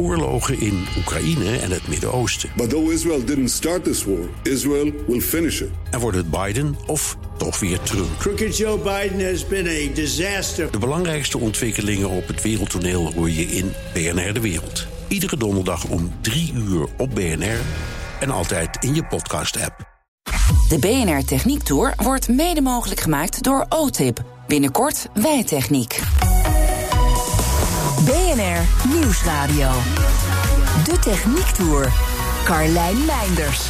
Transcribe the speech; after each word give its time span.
oorlogen 0.00 0.60
in 0.60 0.86
Oekraïne 0.98 1.58
en 1.58 1.70
het 1.70 1.88
Midden-Oosten. 1.88 2.50
But 2.56 2.70
though 2.70 2.92
Israel 2.92 3.24
didn't 3.24 3.50
start 3.50 3.84
this 3.84 4.04
war, 4.04 4.28
Israel 4.42 4.92
will 5.06 5.20
finish 5.20 5.60
it. 5.60 5.68
En 5.90 6.00
wordt 6.00 6.16
het 6.16 6.30
Biden 6.30 6.76
of 6.86 7.16
toch 7.36 7.60
weer 7.60 7.80
Trump? 7.80 8.18
Crooked 8.18 8.56
Joe 8.56 8.78
Biden 8.78 9.30
has 9.30 9.46
been 9.46 9.66
a 9.66 9.94
disaster. 9.94 10.70
De 10.70 10.78
belangrijkste 10.78 11.38
ontwikkelingen 11.38 12.08
op 12.08 12.26
het 12.26 12.42
wereldtoneel 12.42 13.12
hoor 13.12 13.30
je 13.30 13.42
in 13.42 13.72
BNR 13.92 14.32
De 14.32 14.40
Wereld. 14.40 14.86
Iedere 15.08 15.36
donderdag 15.36 15.84
om 15.84 16.12
3 16.20 16.52
uur 16.54 16.86
op 16.96 17.14
BNR 17.14 17.60
en 18.20 18.30
altijd 18.30 18.84
in 18.84 18.94
je 18.94 19.04
podcast-app. 19.04 19.88
De 20.68 20.78
BNR 20.78 21.24
Techniek 21.24 21.62
Tour 21.62 21.94
wordt 21.96 22.28
mede 22.28 22.60
mogelijk 22.60 23.00
gemaakt 23.00 23.42
door 23.42 23.66
OTIP. 23.68 24.22
Binnenkort 24.46 25.06
Wijtechniek. 25.14 26.00
BNR 28.04 28.88
Nieuwsradio. 28.94 29.70
De 30.84 30.98
Techniek 31.00 31.46
Tour. 31.46 31.92
Carlijn 32.44 33.04
Meinders. 33.04 33.68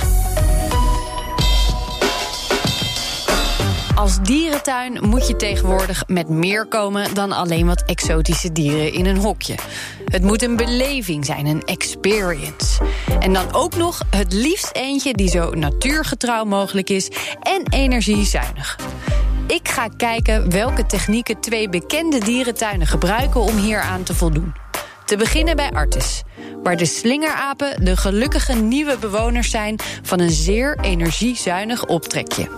Als 3.94 4.18
dierentuin 4.22 5.08
moet 5.08 5.28
je 5.28 5.36
tegenwoordig 5.36 6.04
met 6.06 6.28
meer 6.28 6.66
komen 6.66 7.14
dan 7.14 7.32
alleen 7.32 7.66
wat 7.66 7.82
exotische 7.82 8.52
dieren 8.52 8.92
in 8.92 9.06
een 9.06 9.16
hokje. 9.16 9.54
Het 10.04 10.22
moet 10.22 10.42
een 10.42 10.56
beleving 10.56 11.24
zijn, 11.24 11.46
een 11.46 11.62
experience. 11.64 12.82
En 13.20 13.32
dan 13.32 13.54
ook 13.54 13.76
nog 13.76 14.02
het 14.10 14.32
liefst 14.32 14.70
eentje 14.72 15.12
die 15.12 15.28
zo 15.28 15.50
natuurgetrouw 15.50 16.44
mogelijk 16.44 16.90
is 16.90 17.10
en 17.40 17.62
energiezuinig. 17.70 18.78
Ik 19.50 19.68
ga 19.68 19.88
kijken 19.96 20.50
welke 20.50 20.86
technieken 20.86 21.40
twee 21.40 21.68
bekende 21.68 22.18
dierentuinen 22.18 22.86
gebruiken 22.86 23.40
om 23.40 23.56
hier 23.56 23.80
aan 23.80 24.02
te 24.02 24.14
voldoen. 24.14 24.54
Te 25.04 25.16
beginnen 25.16 25.56
bij 25.56 25.70
Artis, 25.70 26.22
waar 26.62 26.76
de 26.76 26.86
slingerapen 26.86 27.84
de 27.84 27.96
gelukkige 27.96 28.52
nieuwe 28.52 28.96
bewoners 28.98 29.50
zijn 29.50 29.78
van 30.02 30.20
een 30.20 30.30
zeer 30.30 30.78
energiezuinig 30.80 31.86
optrekje. 31.86 32.48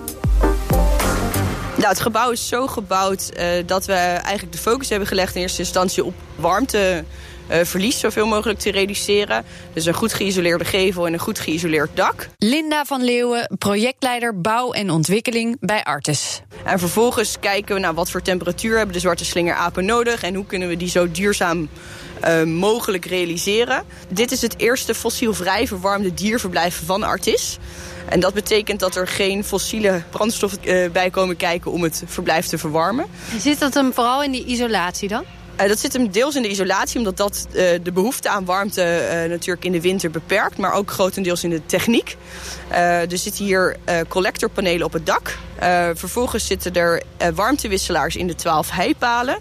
Nou, 1.76 1.88
het 1.88 2.00
gebouw 2.00 2.30
is 2.30 2.48
zo 2.48 2.66
gebouwd 2.66 3.30
uh, 3.36 3.46
dat 3.66 3.86
we 3.86 3.92
eigenlijk 3.92 4.52
de 4.52 4.58
focus 4.58 4.88
hebben 4.88 5.08
gelegd 5.08 5.34
in 5.34 5.40
eerste 5.40 5.62
instantie 5.62 6.04
op 6.04 6.14
warmteverlies 6.34 7.31
uh, 7.52 7.90
zoveel 7.90 8.26
mogelijk 8.26 8.58
te 8.58 8.70
reduceren. 8.70 9.44
Dus 9.72 9.86
een 9.86 9.94
goed 9.94 10.12
geïsoleerde 10.12 10.64
gevel 10.64 11.06
en 11.06 11.12
een 11.12 11.18
goed 11.18 11.38
geïsoleerd 11.38 11.90
dak. 11.94 12.28
Linda 12.38 12.84
van 12.84 13.04
Leeuwen, 13.04 13.50
projectleider 13.58 14.40
bouw 14.40 14.72
en 14.72 14.90
ontwikkeling 14.90 15.56
bij 15.60 15.84
Artes. 15.84 16.42
En 16.64 16.78
vervolgens 16.78 17.36
kijken 17.40 17.74
we 17.74 17.80
naar 17.80 17.94
wat 17.94 18.10
voor 18.10 18.22
temperatuur 18.22 18.76
hebben 18.76 18.94
de 18.94 19.00
zwarte 19.00 19.24
slingerapen 19.24 19.84
nodig 19.84 20.22
en 20.22 20.34
hoe 20.34 20.46
kunnen 20.46 20.68
we 20.68 20.76
die 20.76 20.88
zo 20.88 21.10
duurzaam 21.10 21.68
uh, 22.24 22.42
mogelijk 22.42 23.04
realiseren. 23.04 23.84
Dit 24.08 24.32
is 24.32 24.42
het 24.42 24.58
eerste 24.58 24.94
fossielvrij 24.94 25.66
verwarmde 25.66 26.14
dierverblijf 26.14 26.82
van 26.84 27.02
Artis. 27.02 27.58
En 28.08 28.20
dat 28.20 28.34
betekent 28.34 28.80
dat 28.80 28.96
er 28.96 29.08
geen 29.08 29.44
fossiele 29.44 30.02
brandstoffen 30.10 30.58
uh, 30.64 30.90
bij 30.90 31.10
komen 31.10 31.36
kijken 31.36 31.70
om 31.70 31.82
het 31.82 32.02
verblijf 32.06 32.46
te 32.46 32.58
verwarmen. 32.58 33.06
Zit 33.38 33.58
dat 33.58 33.74
hem 33.74 33.92
vooral 33.92 34.22
in 34.22 34.30
die 34.30 34.44
isolatie 34.44 35.08
dan? 35.08 35.24
Uh, 35.60 35.68
dat 35.68 35.78
zit 35.78 35.92
hem 35.92 36.10
deels 36.10 36.36
in 36.36 36.42
de 36.42 36.48
isolatie, 36.48 36.98
omdat 36.98 37.16
dat 37.16 37.46
uh, 37.48 37.54
de 37.82 37.92
behoefte 37.92 38.28
aan 38.28 38.44
warmte 38.44 39.26
natuurlijk 39.28 39.64
in 39.64 39.72
de 39.72 39.80
winter 39.80 40.10
beperkt. 40.10 40.58
Maar 40.58 40.72
ook 40.72 40.90
grotendeels 40.90 41.44
in 41.44 41.50
de 41.50 41.66
techniek. 41.66 42.16
er 42.68 43.18
zitten 43.18 43.44
hier 43.44 43.76
collectorpanelen 44.08 44.86
op 44.86 44.92
het 44.92 45.06
dak. 45.06 45.38
vervolgens 45.94 46.46
zitten 46.46 46.74
er 46.74 47.02
warmtewisselaars 47.34 48.16
in 48.16 48.26
de 48.26 48.34
12 48.34 48.70
heipalen. 48.70 49.38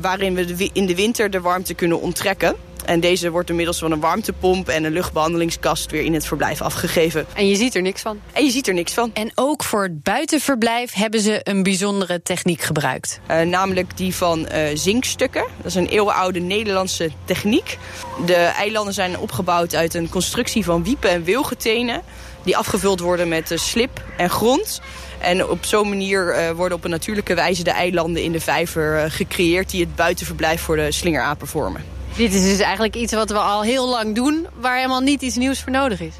waarin 0.00 0.34
we 0.34 0.70
in 0.72 0.86
de 0.86 0.94
winter 0.94 1.30
de 1.30 1.40
warmte 1.40 1.74
kunnen 1.74 2.00
onttrekken. 2.00 2.56
En 2.90 3.00
deze 3.00 3.30
wordt 3.30 3.50
inmiddels 3.50 3.78
van 3.78 3.92
een 3.92 4.00
warmtepomp 4.00 4.68
en 4.68 4.84
een 4.84 4.92
luchtbehandelingskast 4.92 5.90
weer 5.90 6.02
in 6.02 6.14
het 6.14 6.26
verblijf 6.26 6.62
afgegeven. 6.62 7.26
En 7.34 7.48
je 7.48 7.56
ziet 7.56 7.74
er 7.74 7.82
niks 7.82 8.02
van? 8.02 8.20
En 8.32 8.44
je 8.44 8.50
ziet 8.50 8.68
er 8.68 8.74
niks 8.74 8.92
van. 8.92 9.10
En 9.14 9.32
ook 9.34 9.64
voor 9.64 9.82
het 9.82 10.02
buitenverblijf 10.02 10.92
hebben 10.92 11.20
ze 11.20 11.40
een 11.42 11.62
bijzondere 11.62 12.22
techniek 12.22 12.60
gebruikt. 12.60 13.20
Uh, 13.30 13.40
namelijk 13.40 13.96
die 13.96 14.14
van 14.14 14.38
uh, 14.52 14.62
zinkstukken. 14.74 15.44
Dat 15.56 15.66
is 15.66 15.74
een 15.74 15.86
eeuwenoude 15.86 16.40
Nederlandse 16.40 17.10
techniek. 17.24 17.78
De 18.26 18.34
eilanden 18.34 18.94
zijn 18.94 19.18
opgebouwd 19.18 19.74
uit 19.74 19.94
een 19.94 20.08
constructie 20.08 20.64
van 20.64 20.84
wiepen 20.84 21.10
en 21.10 21.24
wilgetenen. 21.24 22.02
Die 22.42 22.56
afgevuld 22.56 23.00
worden 23.00 23.28
met 23.28 23.50
uh, 23.50 23.58
slip 23.58 24.02
en 24.16 24.30
grond. 24.30 24.80
En 25.18 25.48
op 25.48 25.64
zo'n 25.64 25.88
manier 25.88 26.36
uh, 26.36 26.50
worden 26.50 26.78
op 26.78 26.84
een 26.84 26.90
natuurlijke 26.90 27.34
wijze 27.34 27.64
de 27.64 27.70
eilanden 27.70 28.22
in 28.22 28.32
de 28.32 28.40
vijver 28.40 29.04
uh, 29.04 29.10
gecreëerd... 29.10 29.70
die 29.70 29.80
het 29.80 29.96
buitenverblijf 29.96 30.60
voor 30.60 30.76
de 30.76 30.92
slingerapen 30.92 31.46
vormen. 31.46 31.99
Dit 32.16 32.34
is 32.34 32.42
dus 32.42 32.58
eigenlijk 32.58 32.96
iets 32.96 33.12
wat 33.12 33.30
we 33.30 33.38
al 33.38 33.62
heel 33.62 33.88
lang 33.88 34.14
doen... 34.14 34.46
waar 34.60 34.76
helemaal 34.76 35.00
niet 35.00 35.22
iets 35.22 35.36
nieuws 35.36 35.60
voor 35.60 35.72
nodig 35.72 36.00
is. 36.00 36.14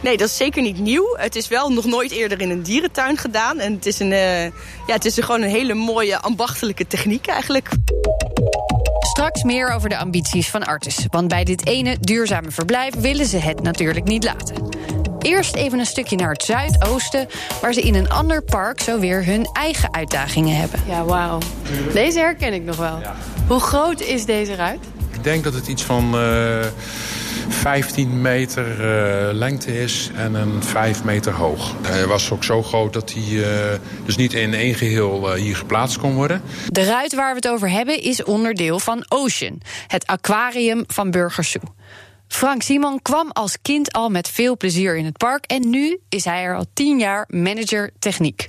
Nee, 0.00 0.16
dat 0.16 0.28
is 0.28 0.36
zeker 0.36 0.62
niet 0.62 0.78
nieuw. 0.78 1.16
Het 1.16 1.36
is 1.36 1.48
wel 1.48 1.72
nog 1.72 1.84
nooit 1.84 2.10
eerder 2.10 2.40
in 2.40 2.50
een 2.50 2.62
dierentuin 2.62 3.16
gedaan. 3.16 3.58
En 3.58 3.72
het 3.72 3.86
is, 3.86 3.98
een, 3.98 4.10
uh, 4.10 4.44
ja, 4.44 4.52
het 4.86 5.04
is 5.04 5.18
gewoon 5.18 5.42
een 5.42 5.48
hele 5.48 5.74
mooie 5.74 6.18
ambachtelijke 6.18 6.86
techniek 6.86 7.26
eigenlijk. 7.26 7.68
Straks 8.98 9.42
meer 9.42 9.70
over 9.70 9.88
de 9.88 9.96
ambities 9.96 10.48
van 10.48 10.64
Artis. 10.64 11.06
Want 11.10 11.28
bij 11.28 11.44
dit 11.44 11.66
ene 11.66 11.96
duurzame 12.00 12.50
verblijf 12.50 12.94
willen 12.94 13.26
ze 13.26 13.36
het 13.36 13.62
natuurlijk 13.62 14.06
niet 14.06 14.24
laten. 14.24 14.68
Eerst 15.18 15.54
even 15.54 15.78
een 15.78 15.86
stukje 15.86 16.16
naar 16.16 16.32
het 16.32 16.42
zuidoosten, 16.42 17.28
waar 17.60 17.72
ze 17.72 17.80
in 17.80 17.94
een 17.94 18.10
ander 18.10 18.42
park 18.42 18.80
zo 18.80 18.98
weer 18.98 19.24
hun 19.24 19.48
eigen 19.52 19.94
uitdagingen 19.94 20.56
hebben. 20.56 20.80
Ja, 20.88 21.04
wauw. 21.04 21.38
Deze 21.92 22.18
herken 22.18 22.52
ik 22.52 22.62
nog 22.62 22.76
wel. 22.76 23.00
Ja. 23.00 23.16
Hoe 23.46 23.60
groot 23.60 24.00
is 24.00 24.24
deze 24.24 24.54
ruit? 24.54 24.80
Denk 25.28 25.44
dat 25.44 25.54
het 25.54 25.68
iets 25.68 25.82
van 25.82 26.14
uh, 26.14 26.66
15 27.48 28.20
meter 28.20 28.66
uh, 28.70 29.32
lengte 29.32 29.80
is 29.80 30.10
en 30.14 30.34
een 30.34 30.62
5 30.62 31.04
meter 31.04 31.32
hoog. 31.32 31.74
Hij 31.82 32.06
was 32.06 32.30
ook 32.30 32.44
zo 32.44 32.62
groot 32.62 32.92
dat 32.92 33.12
hij 33.12 33.22
uh, 33.22 33.46
dus 34.04 34.16
niet 34.16 34.32
in 34.32 34.54
één 34.54 34.74
geheel 34.74 35.34
hier 35.34 35.56
geplaatst 35.56 35.98
kon 35.98 36.14
worden. 36.14 36.42
De 36.68 36.84
ruit 36.84 37.14
waar 37.14 37.30
we 37.30 37.36
het 37.36 37.48
over 37.48 37.70
hebben 37.70 38.02
is 38.02 38.22
onderdeel 38.24 38.78
van 38.78 39.04
Ocean, 39.08 39.60
het 39.86 40.06
aquarium 40.06 40.84
van 40.86 41.10
Burgersoe. 41.10 41.62
Frank 42.28 42.62
Simon 42.62 43.02
kwam 43.02 43.30
als 43.30 43.56
kind 43.62 43.92
al 43.92 44.08
met 44.08 44.28
veel 44.28 44.56
plezier 44.56 44.96
in 44.96 45.04
het 45.04 45.16
park 45.16 45.44
en 45.46 45.70
nu 45.70 45.98
is 46.08 46.24
hij 46.24 46.42
er 46.42 46.56
al 46.56 46.66
tien 46.72 46.98
jaar 46.98 47.24
manager 47.28 47.90
techniek. 47.98 48.48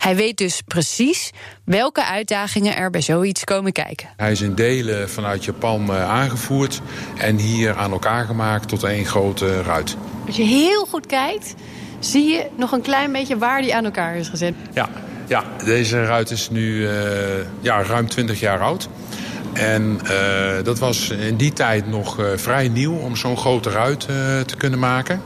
Hij 0.00 0.16
weet 0.16 0.36
dus 0.36 0.60
precies 0.66 1.30
welke 1.64 2.04
uitdagingen 2.04 2.76
er 2.76 2.90
bij 2.90 3.00
zoiets 3.00 3.44
komen 3.44 3.72
kijken. 3.72 4.08
Hij 4.16 4.32
is 4.32 4.40
in 4.40 4.54
delen 4.54 5.10
vanuit 5.10 5.44
Japan 5.44 5.92
aangevoerd 5.92 6.80
en 7.16 7.36
hier 7.36 7.76
aan 7.76 7.92
elkaar 7.92 8.24
gemaakt 8.24 8.68
tot 8.68 8.82
één 8.82 9.04
grote 9.04 9.62
ruit. 9.62 9.96
Als 10.26 10.36
je 10.36 10.42
heel 10.42 10.86
goed 10.86 11.06
kijkt, 11.06 11.54
zie 11.98 12.24
je 12.24 12.46
nog 12.56 12.72
een 12.72 12.82
klein 12.82 13.12
beetje 13.12 13.38
waar 13.38 13.62
die 13.62 13.74
aan 13.74 13.84
elkaar 13.84 14.16
is 14.16 14.28
gezet. 14.28 14.54
Ja, 14.72 14.88
ja 15.28 15.44
deze 15.64 16.04
ruit 16.04 16.30
is 16.30 16.50
nu 16.50 16.74
uh, 16.74 16.90
ja, 17.60 17.82
ruim 17.82 18.08
20 18.08 18.40
jaar 18.40 18.60
oud. 18.60 18.88
En 19.52 20.00
uh, 20.02 20.64
dat 20.64 20.78
was 20.78 21.10
in 21.10 21.36
die 21.36 21.52
tijd 21.52 21.86
nog 21.86 22.20
uh, 22.20 22.26
vrij 22.36 22.68
nieuw 22.68 22.96
om 22.96 23.16
zo'n 23.16 23.36
grote 23.36 23.70
ruit 23.70 24.06
uh, 24.10 24.40
te 24.40 24.56
kunnen 24.56 24.78
maken. 24.78 25.22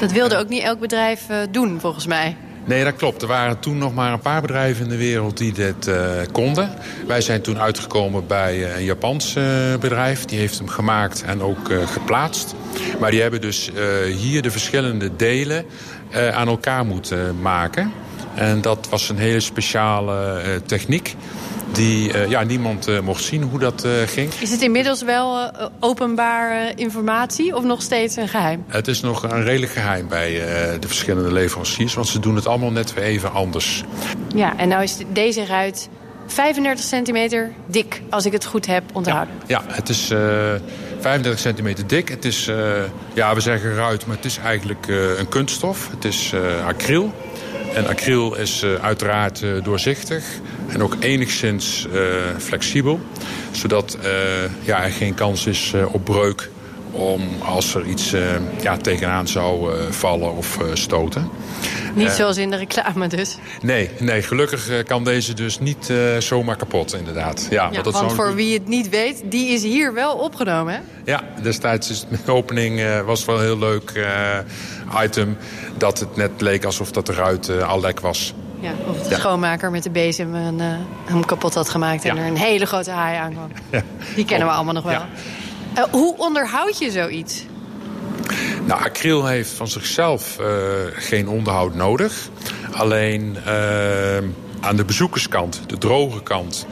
Dat 0.00 0.12
wilde 0.12 0.36
ook 0.36 0.48
niet 0.48 0.62
elk 0.62 0.78
bedrijf 0.78 1.26
doen, 1.50 1.80
volgens 1.80 2.06
mij. 2.06 2.36
Nee, 2.64 2.84
dat 2.84 2.96
klopt. 2.96 3.22
Er 3.22 3.28
waren 3.28 3.58
toen 3.58 3.78
nog 3.78 3.94
maar 3.94 4.12
een 4.12 4.20
paar 4.20 4.40
bedrijven 4.40 4.84
in 4.84 4.90
de 4.90 4.96
wereld 4.96 5.36
die 5.36 5.52
dit 5.52 5.90
konden. 6.32 6.70
Wij 7.06 7.20
zijn 7.20 7.40
toen 7.40 7.60
uitgekomen 7.60 8.26
bij 8.26 8.76
een 8.76 8.84
Japans 8.84 9.36
bedrijf. 9.80 10.24
Die 10.24 10.38
heeft 10.38 10.58
hem 10.58 10.68
gemaakt 10.68 11.22
en 11.22 11.42
ook 11.42 11.70
geplaatst. 11.84 12.54
Maar 13.00 13.10
die 13.10 13.20
hebben 13.20 13.40
dus 13.40 13.70
hier 14.16 14.42
de 14.42 14.50
verschillende 14.50 15.16
delen 15.16 15.64
aan 16.32 16.48
elkaar 16.48 16.84
moeten 16.86 17.40
maken. 17.40 17.92
En 18.34 18.60
dat 18.60 18.86
was 18.90 19.08
een 19.08 19.18
hele 19.18 19.40
speciale 19.40 20.42
techniek 20.66 21.16
die 21.74 22.12
uh, 22.12 22.28
ja, 22.28 22.42
niemand 22.42 22.88
uh, 22.88 23.00
mocht 23.00 23.22
zien 23.22 23.42
hoe 23.42 23.58
dat 23.58 23.84
uh, 23.84 23.92
ging. 24.06 24.32
Is 24.32 24.50
het 24.50 24.62
inmiddels 24.62 25.02
wel 25.02 25.50
openbare 25.80 26.72
informatie 26.74 27.56
of 27.56 27.64
nog 27.64 27.82
steeds 27.82 28.16
een 28.16 28.28
geheim? 28.28 28.64
Het 28.66 28.88
is 28.88 29.00
nog 29.00 29.22
een 29.22 29.44
redelijk 29.44 29.72
geheim 29.72 30.08
bij 30.08 30.30
de 30.80 30.86
verschillende 30.86 31.32
leveranciers... 31.32 31.94
want 31.94 32.08
ze 32.08 32.18
doen 32.18 32.34
het 32.34 32.46
allemaal 32.46 32.70
net 32.70 32.94
weer 32.94 33.04
even 33.04 33.32
anders. 33.32 33.84
Ja, 34.34 34.56
en 34.56 34.68
nou 34.68 34.82
is 34.82 34.96
deze 35.12 35.46
ruit 35.46 35.88
35 36.26 36.84
centimeter 36.84 37.52
dik, 37.66 38.02
als 38.10 38.26
ik 38.26 38.32
het 38.32 38.44
goed 38.44 38.66
heb 38.66 38.82
onthouden. 38.92 39.34
Ja, 39.46 39.62
ja 39.68 39.74
het 39.74 39.88
is 39.88 40.06
35 41.00 41.38
centimeter 41.38 41.86
dik. 41.86 42.08
Het 42.08 42.24
is, 42.24 42.50
ja, 43.14 43.34
we 43.34 43.40
zeggen 43.40 43.74
ruit, 43.74 44.06
maar 44.06 44.16
het 44.16 44.24
is 44.24 44.38
eigenlijk 44.38 44.86
een 45.18 45.28
kunststof. 45.28 45.90
Het 45.90 46.04
is 46.04 46.32
acryl. 46.66 47.12
En 47.74 47.86
acryl 47.86 48.36
is 48.36 48.62
uh, 48.62 48.74
uiteraard 48.74 49.40
uh, 49.42 49.64
doorzichtig 49.64 50.24
en 50.68 50.82
ook 50.82 50.96
enigszins 51.00 51.86
uh, 51.92 52.00
flexibel. 52.38 53.00
Zodat 53.50 53.98
ja, 54.60 54.84
er 54.84 54.90
geen 54.90 55.14
kans 55.14 55.46
is 55.46 55.72
op 55.92 56.04
breuk 56.04 56.50
om 56.90 57.22
als 57.42 57.74
er 57.74 57.84
iets 57.84 58.14
ja, 58.62 58.76
tegenaan 58.76 59.28
zou 59.28 59.72
vallen 59.90 60.36
of 60.36 60.58
stoten. 60.72 61.28
Niet 61.94 62.10
zoals 62.10 62.36
in 62.36 62.50
de 62.50 62.56
reclame 62.56 63.08
dus. 63.08 63.36
Nee, 63.62 63.90
nee 63.98 64.22
gelukkig 64.22 64.82
kan 64.84 65.04
deze 65.04 65.34
dus 65.34 65.58
niet 65.58 65.92
zomaar 66.18 66.56
kapot 66.56 66.94
inderdaad. 66.94 67.46
Ja, 67.50 67.70
want, 67.70 67.90
want 67.90 68.12
voor 68.12 68.34
wie 68.34 68.54
het 68.54 68.68
niet 68.68 68.88
weet, 68.88 69.22
die 69.24 69.48
is 69.48 69.62
hier 69.62 69.94
wel 69.94 70.14
opgenomen 70.14 70.74
hè? 70.74 70.80
Ja, 71.04 71.22
destijds 71.42 71.90
is 71.90 72.06
de 72.24 72.32
opening 72.32 73.02
was 73.04 73.24
wel 73.24 73.40
heel 73.40 73.58
leuk 73.58 73.92
item. 75.02 75.36
Dat 75.76 75.98
het 75.98 76.16
net 76.16 76.30
leek 76.38 76.64
alsof 76.64 76.90
dat 76.90 77.06
de 77.06 77.12
ruit 77.12 77.62
al 77.62 77.80
lek 77.80 78.00
was. 78.00 78.34
Ja, 78.60 78.72
of 78.88 79.02
de 79.08 79.14
schoonmaker 79.14 79.70
met 79.70 79.82
de 79.82 79.90
bezem 79.90 80.34
een, 80.34 80.58
uh, 80.58 80.66
hem 81.04 81.24
kapot 81.24 81.54
had 81.54 81.68
gemaakt... 81.68 82.04
en 82.04 82.16
er 82.16 82.26
een 82.26 82.36
hele 82.36 82.66
grote 82.66 82.90
haai 82.90 83.16
aankwam. 83.16 83.50
Ja. 83.70 83.82
Die 84.14 84.24
kennen 84.24 84.48
we 84.48 84.54
allemaal 84.54 84.74
nog 84.74 84.84
wel. 84.84 85.02
Uh, 85.78 85.84
hoe 85.90 86.16
onderhoud 86.16 86.78
je 86.78 86.90
zoiets? 86.90 87.44
Nou, 88.66 88.84
acryl 88.84 89.26
heeft 89.26 89.50
van 89.50 89.68
zichzelf 89.68 90.38
geen 90.92 91.28
onderhoud 91.28 91.74
nodig. 91.74 92.28
Alleen 92.72 93.36
aan 94.60 94.76
de 94.76 94.84
bezoekerskant, 94.84 95.60
de 95.66 95.78
droge 95.78 96.22
kant... 96.22 96.66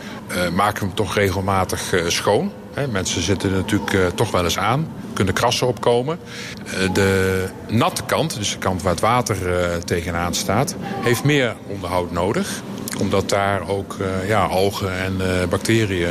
maken 0.55 0.81
we 0.81 0.87
hem 0.87 0.95
toch 0.95 1.15
regelmatig 1.15 1.95
schoon. 2.07 2.53
Mensen 2.91 3.23
zitten 3.23 3.53
natuurlijk 3.53 4.11
toch 4.15 4.31
wel 4.31 4.45
eens 4.45 4.59
aan 4.59 4.89
kunnen 5.13 5.35
krassen 5.35 5.67
opkomen. 5.67 6.19
Eh, 6.67 6.93
de 6.93 7.45
natte 7.69 8.03
kant, 8.03 8.37
dus 8.37 8.51
de 8.53 8.59
kant 8.59 8.83
waar 8.83 8.93
het 8.93 9.01
water 9.01 9.55
eh, 9.55 9.77
tegenaan 9.77 10.35
staat, 10.35 10.77
heeft 11.01 11.25
meer 11.25 11.55
onderhoud 11.67 12.11
nodig. 12.11 12.63
Omdat 12.99 13.29
daar 13.29 13.69
ook 13.69 13.97
eh, 14.01 14.29
ja, 14.29 14.45
algen 14.45 14.99
en 14.99 15.21
bacteriën 15.49 16.09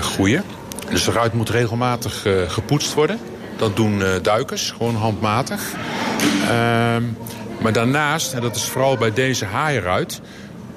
groeien. 0.00 0.44
Dus 0.90 1.04
de 1.04 1.12
ruit 1.12 1.32
moet 1.32 1.50
regelmatig 1.50 2.26
gepoetst 2.46 2.94
worden. 2.94 3.18
Dat 3.56 3.76
doen 3.76 4.02
duikers, 4.22 4.70
gewoon 4.70 4.94
handmatig. 4.94 5.60
Ehm, 6.42 7.02
maar 7.60 7.72
daarnaast, 7.72 8.32
en 8.32 8.40
dat 8.40 8.56
is 8.56 8.64
vooral 8.64 8.96
bij 8.96 9.12
deze 9.12 9.44
haaienruit... 9.44 10.20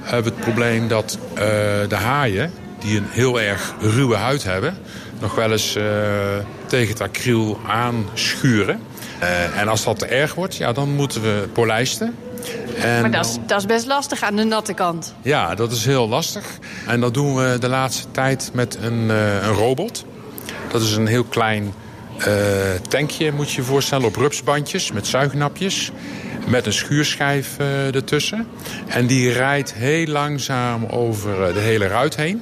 hebben 0.02 0.32
we 0.32 0.38
het 0.38 0.46
probleem 0.46 0.88
dat 0.88 1.18
de 1.88 1.96
haaien, 1.96 2.52
die 2.80 2.98
een 2.98 3.08
heel 3.10 3.42
erg 3.42 3.74
ruwe 3.80 4.16
huid 4.16 4.44
hebben 4.44 4.78
nog 5.22 5.36
wel 5.36 5.52
eens 5.52 5.76
uh, 5.76 5.84
tegen 6.66 6.88
het 6.88 7.02
acryl 7.02 7.60
aanschuren. 7.68 8.82
Uh, 9.22 9.60
en 9.60 9.68
als 9.68 9.84
dat 9.84 10.00
te 10.00 10.06
erg 10.06 10.34
wordt, 10.34 10.56
ja, 10.56 10.72
dan 10.72 10.90
moeten 10.90 11.22
we 11.22 11.48
polijsten. 11.54 12.16
En 12.78 13.02
maar 13.02 13.12
dat 13.12 13.26
is, 13.26 13.38
dat 13.48 13.60
is 13.60 13.66
best 13.66 13.86
lastig 13.86 14.24
aan 14.24 14.36
de 14.36 14.44
natte 14.44 14.74
kant. 14.74 15.14
Ja, 15.22 15.56
dat 15.56 15.72
is 15.72 15.86
heel 15.86 16.08
lastig. 16.08 16.46
En 16.88 17.00
dat 17.00 17.14
doen 17.14 17.36
we 17.36 17.58
de 17.60 17.68
laatste 17.68 18.12
tijd 18.12 18.50
met 18.54 18.78
een, 18.82 19.04
uh, 19.10 19.44
een 19.44 19.54
robot. 19.54 20.06
Dat 20.72 20.82
is 20.82 20.96
een 20.96 21.08
heel 21.08 21.24
klein 21.24 21.74
tankje, 22.90 23.32
moet 23.32 23.52
je 23.52 23.62
je 23.62 23.68
voorstellen, 23.68 24.06
op 24.06 24.16
rupsbandjes 24.16 24.92
met 24.92 25.08
zuignapjes. 25.08 25.92
Met 26.48 26.66
een 26.66 26.74
schuurschijf 26.74 27.58
ertussen. 27.92 28.48
En 28.88 29.08
die 29.08 29.32
rijdt 29.32 29.74
heel 29.74 30.06
langzaam 30.06 30.86
over 30.86 31.54
de 31.54 31.60
hele 31.60 31.88
ruit 31.88 32.16
heen. 32.16 32.42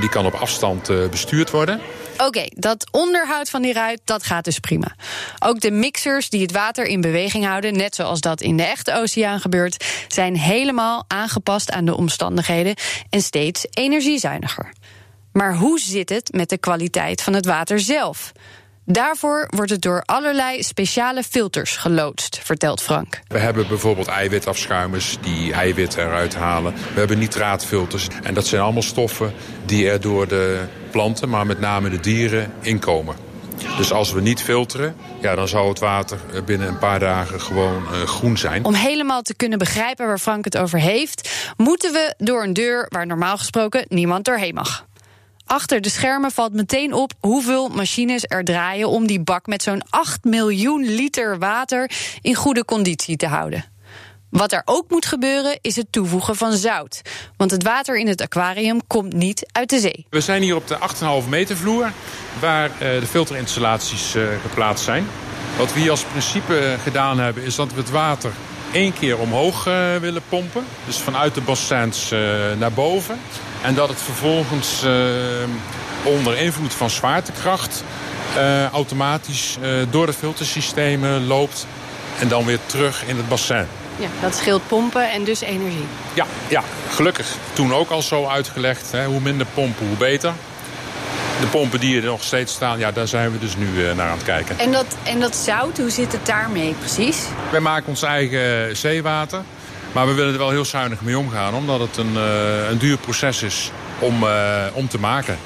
Die 0.00 0.08
kan 0.08 0.26
op 0.26 0.34
afstand 0.34 0.90
bestuurd 1.10 1.50
worden. 1.50 1.80
Oké, 2.18 2.44
dat 2.50 2.88
onderhoud 2.90 3.50
van 3.50 3.62
die 3.62 3.72
ruit, 3.72 4.00
dat 4.04 4.22
gaat 4.22 4.44
dus 4.44 4.58
prima. 4.58 4.96
Ook 5.38 5.60
de 5.60 5.70
mixers 5.70 6.30
die 6.30 6.42
het 6.42 6.52
water 6.52 6.84
in 6.84 7.00
beweging 7.00 7.44
houden, 7.44 7.76
net 7.76 7.94
zoals 7.94 8.20
dat 8.20 8.40
in 8.40 8.56
de 8.56 8.62
echte 8.62 8.94
oceaan 8.94 9.40
gebeurt, 9.40 9.84
zijn 10.08 10.36
helemaal 10.36 11.04
aangepast 11.06 11.70
aan 11.70 11.84
de 11.84 11.96
omstandigheden 11.96 12.74
en 13.10 13.20
steeds 13.20 13.66
energiezuiniger. 13.70 14.72
Maar 15.32 15.56
hoe 15.56 15.80
zit 15.80 16.08
het 16.08 16.32
met 16.32 16.48
de 16.48 16.58
kwaliteit 16.58 17.22
van 17.22 17.32
het 17.32 17.46
water 17.46 17.80
zelf? 17.80 18.32
Daarvoor 18.88 19.46
wordt 19.48 19.70
het 19.70 19.82
door 19.82 20.02
allerlei 20.04 20.62
speciale 20.62 21.22
filters 21.22 21.76
geloodst, 21.76 22.38
vertelt 22.42 22.82
Frank. 22.82 23.20
We 23.28 23.38
hebben 23.38 23.68
bijvoorbeeld 23.68 24.06
eiwitafschuimers 24.06 25.18
die 25.20 25.52
eiwit 25.52 25.96
eruit 25.96 26.34
halen. 26.34 26.72
We 26.72 26.98
hebben 26.98 27.18
nitraatfilters. 27.18 28.08
En 28.22 28.34
dat 28.34 28.46
zijn 28.46 28.62
allemaal 28.62 28.82
stoffen 28.82 29.32
die 29.64 29.90
er 29.90 30.00
door 30.00 30.28
de 30.28 30.64
planten, 30.90 31.28
maar 31.28 31.46
met 31.46 31.60
name 31.60 31.90
de 31.90 32.00
dieren, 32.00 32.52
inkomen. 32.60 33.16
Dus 33.76 33.92
als 33.92 34.12
we 34.12 34.20
niet 34.20 34.42
filteren, 34.42 34.96
ja, 35.20 35.34
dan 35.34 35.48
zou 35.48 35.68
het 35.68 35.78
water 35.78 36.18
binnen 36.44 36.68
een 36.68 36.78
paar 36.78 36.98
dagen 36.98 37.40
gewoon 37.40 37.82
uh, 37.82 38.02
groen 38.02 38.38
zijn. 38.38 38.64
Om 38.64 38.74
helemaal 38.74 39.22
te 39.22 39.34
kunnen 39.34 39.58
begrijpen 39.58 40.06
waar 40.06 40.18
Frank 40.18 40.44
het 40.44 40.56
over 40.56 40.78
heeft, 40.78 41.52
moeten 41.56 41.92
we 41.92 42.14
door 42.18 42.42
een 42.42 42.52
deur 42.52 42.86
waar 42.88 43.06
normaal 43.06 43.36
gesproken 43.36 43.84
niemand 43.88 44.24
doorheen 44.24 44.54
mag. 44.54 44.85
Achter 45.46 45.80
de 45.80 45.88
schermen 45.88 46.30
valt 46.30 46.52
meteen 46.52 46.92
op 46.92 47.12
hoeveel 47.20 47.68
machines 47.68 48.24
er 48.28 48.44
draaien 48.44 48.88
om 48.88 49.06
die 49.06 49.20
bak 49.20 49.46
met 49.46 49.62
zo'n 49.62 49.82
8 49.90 50.24
miljoen 50.24 50.84
liter 50.84 51.38
water 51.38 51.90
in 52.20 52.34
goede 52.34 52.64
conditie 52.64 53.16
te 53.16 53.26
houden. 53.26 53.64
Wat 54.30 54.52
er 54.52 54.62
ook 54.64 54.90
moet 54.90 55.06
gebeuren 55.06 55.58
is 55.60 55.76
het 55.76 55.86
toevoegen 55.90 56.36
van 56.36 56.52
zout. 56.52 57.02
Want 57.36 57.50
het 57.50 57.62
water 57.62 57.96
in 57.96 58.08
het 58.08 58.20
aquarium 58.20 58.86
komt 58.86 59.12
niet 59.12 59.46
uit 59.52 59.70
de 59.70 59.78
zee. 59.78 60.06
We 60.10 60.20
zijn 60.20 60.42
hier 60.42 60.56
op 60.56 60.66
de 60.66 60.78
8,5 61.22 61.28
meter 61.28 61.56
vloer 61.56 61.92
waar 62.40 62.70
uh, 62.70 62.78
de 62.78 63.06
filterinstallaties 63.06 64.14
uh, 64.14 64.28
geplaatst 64.40 64.84
zijn. 64.84 65.06
Wat 65.58 65.72
we 65.72 65.80
hier 65.80 65.90
als 65.90 66.04
principe 66.04 66.76
gedaan 66.82 67.18
hebben 67.18 67.42
is 67.42 67.54
dat 67.54 67.72
we 67.72 67.80
het 67.80 67.90
water 67.90 68.32
één 68.72 68.92
keer 68.92 69.18
omhoog 69.18 69.66
uh, 69.66 69.96
willen 69.96 70.22
pompen. 70.28 70.64
Dus 70.86 70.96
vanuit 70.96 71.34
de 71.34 71.40
bassins 71.40 72.10
naar 72.58 72.72
boven. 72.72 73.18
En 73.62 73.74
dat 73.74 73.88
het 73.88 74.02
vervolgens 74.02 74.84
uh, 74.84 74.92
onder 76.02 76.38
invloed 76.38 76.74
van 76.74 76.90
zwaartekracht 76.90 77.84
automatisch 78.72 79.56
door 79.90 80.06
de 80.06 80.12
filtersystemen 80.12 81.26
loopt 81.26 81.66
en 82.18 82.28
dan 82.28 82.44
weer 82.44 82.58
terug 82.66 83.04
in 83.06 83.16
het 83.16 83.28
bassin. 83.28 83.66
Ja, 83.98 84.08
dat 84.20 84.34
scheelt 84.34 84.66
pompen 84.66 85.10
en 85.10 85.24
dus 85.24 85.40
energie. 85.40 85.86
Ja, 86.14 86.26
ja 86.48 86.62
gelukkig. 86.90 87.26
Toen 87.52 87.74
ook 87.74 87.90
al 87.90 88.02
zo 88.02 88.26
uitgelegd. 88.26 88.92
Hè, 88.92 89.06
hoe 89.06 89.20
minder 89.20 89.46
pompen, 89.54 89.86
hoe 89.86 89.96
beter. 89.96 90.32
De 91.40 91.46
pompen 91.46 91.80
die 91.80 92.00
er 92.00 92.06
nog 92.06 92.22
steeds 92.22 92.52
staan, 92.52 92.78
ja, 92.78 92.92
daar 92.92 93.08
zijn 93.08 93.32
we 93.32 93.38
dus 93.38 93.56
nu 93.56 93.94
naar 93.94 94.08
aan 94.08 94.16
het 94.16 94.26
kijken. 94.26 94.58
En 94.58 94.72
dat, 94.72 94.96
en 95.02 95.20
dat 95.20 95.36
zout, 95.36 95.78
hoe 95.78 95.90
zit 95.90 96.12
het 96.12 96.26
daarmee 96.26 96.74
precies? 96.78 97.18
Wij 97.50 97.60
maken 97.60 97.88
ons 97.88 98.02
eigen 98.02 98.76
zeewater. 98.76 99.42
Maar 99.96 100.06
we 100.06 100.12
willen 100.12 100.32
er 100.32 100.38
wel 100.38 100.50
heel 100.50 100.64
zuinig 100.64 101.00
mee 101.00 101.18
omgaan, 101.18 101.54
omdat 101.54 101.80
het 101.80 101.96
een, 101.96 102.12
uh, 102.14 102.68
een 102.70 102.78
duur 102.78 102.96
proces 102.96 103.42
is 103.42 103.70
om, 103.98 104.22
uh, 104.22 104.64
om 104.72 104.88
te 104.88 104.98
maken. 104.98 105.38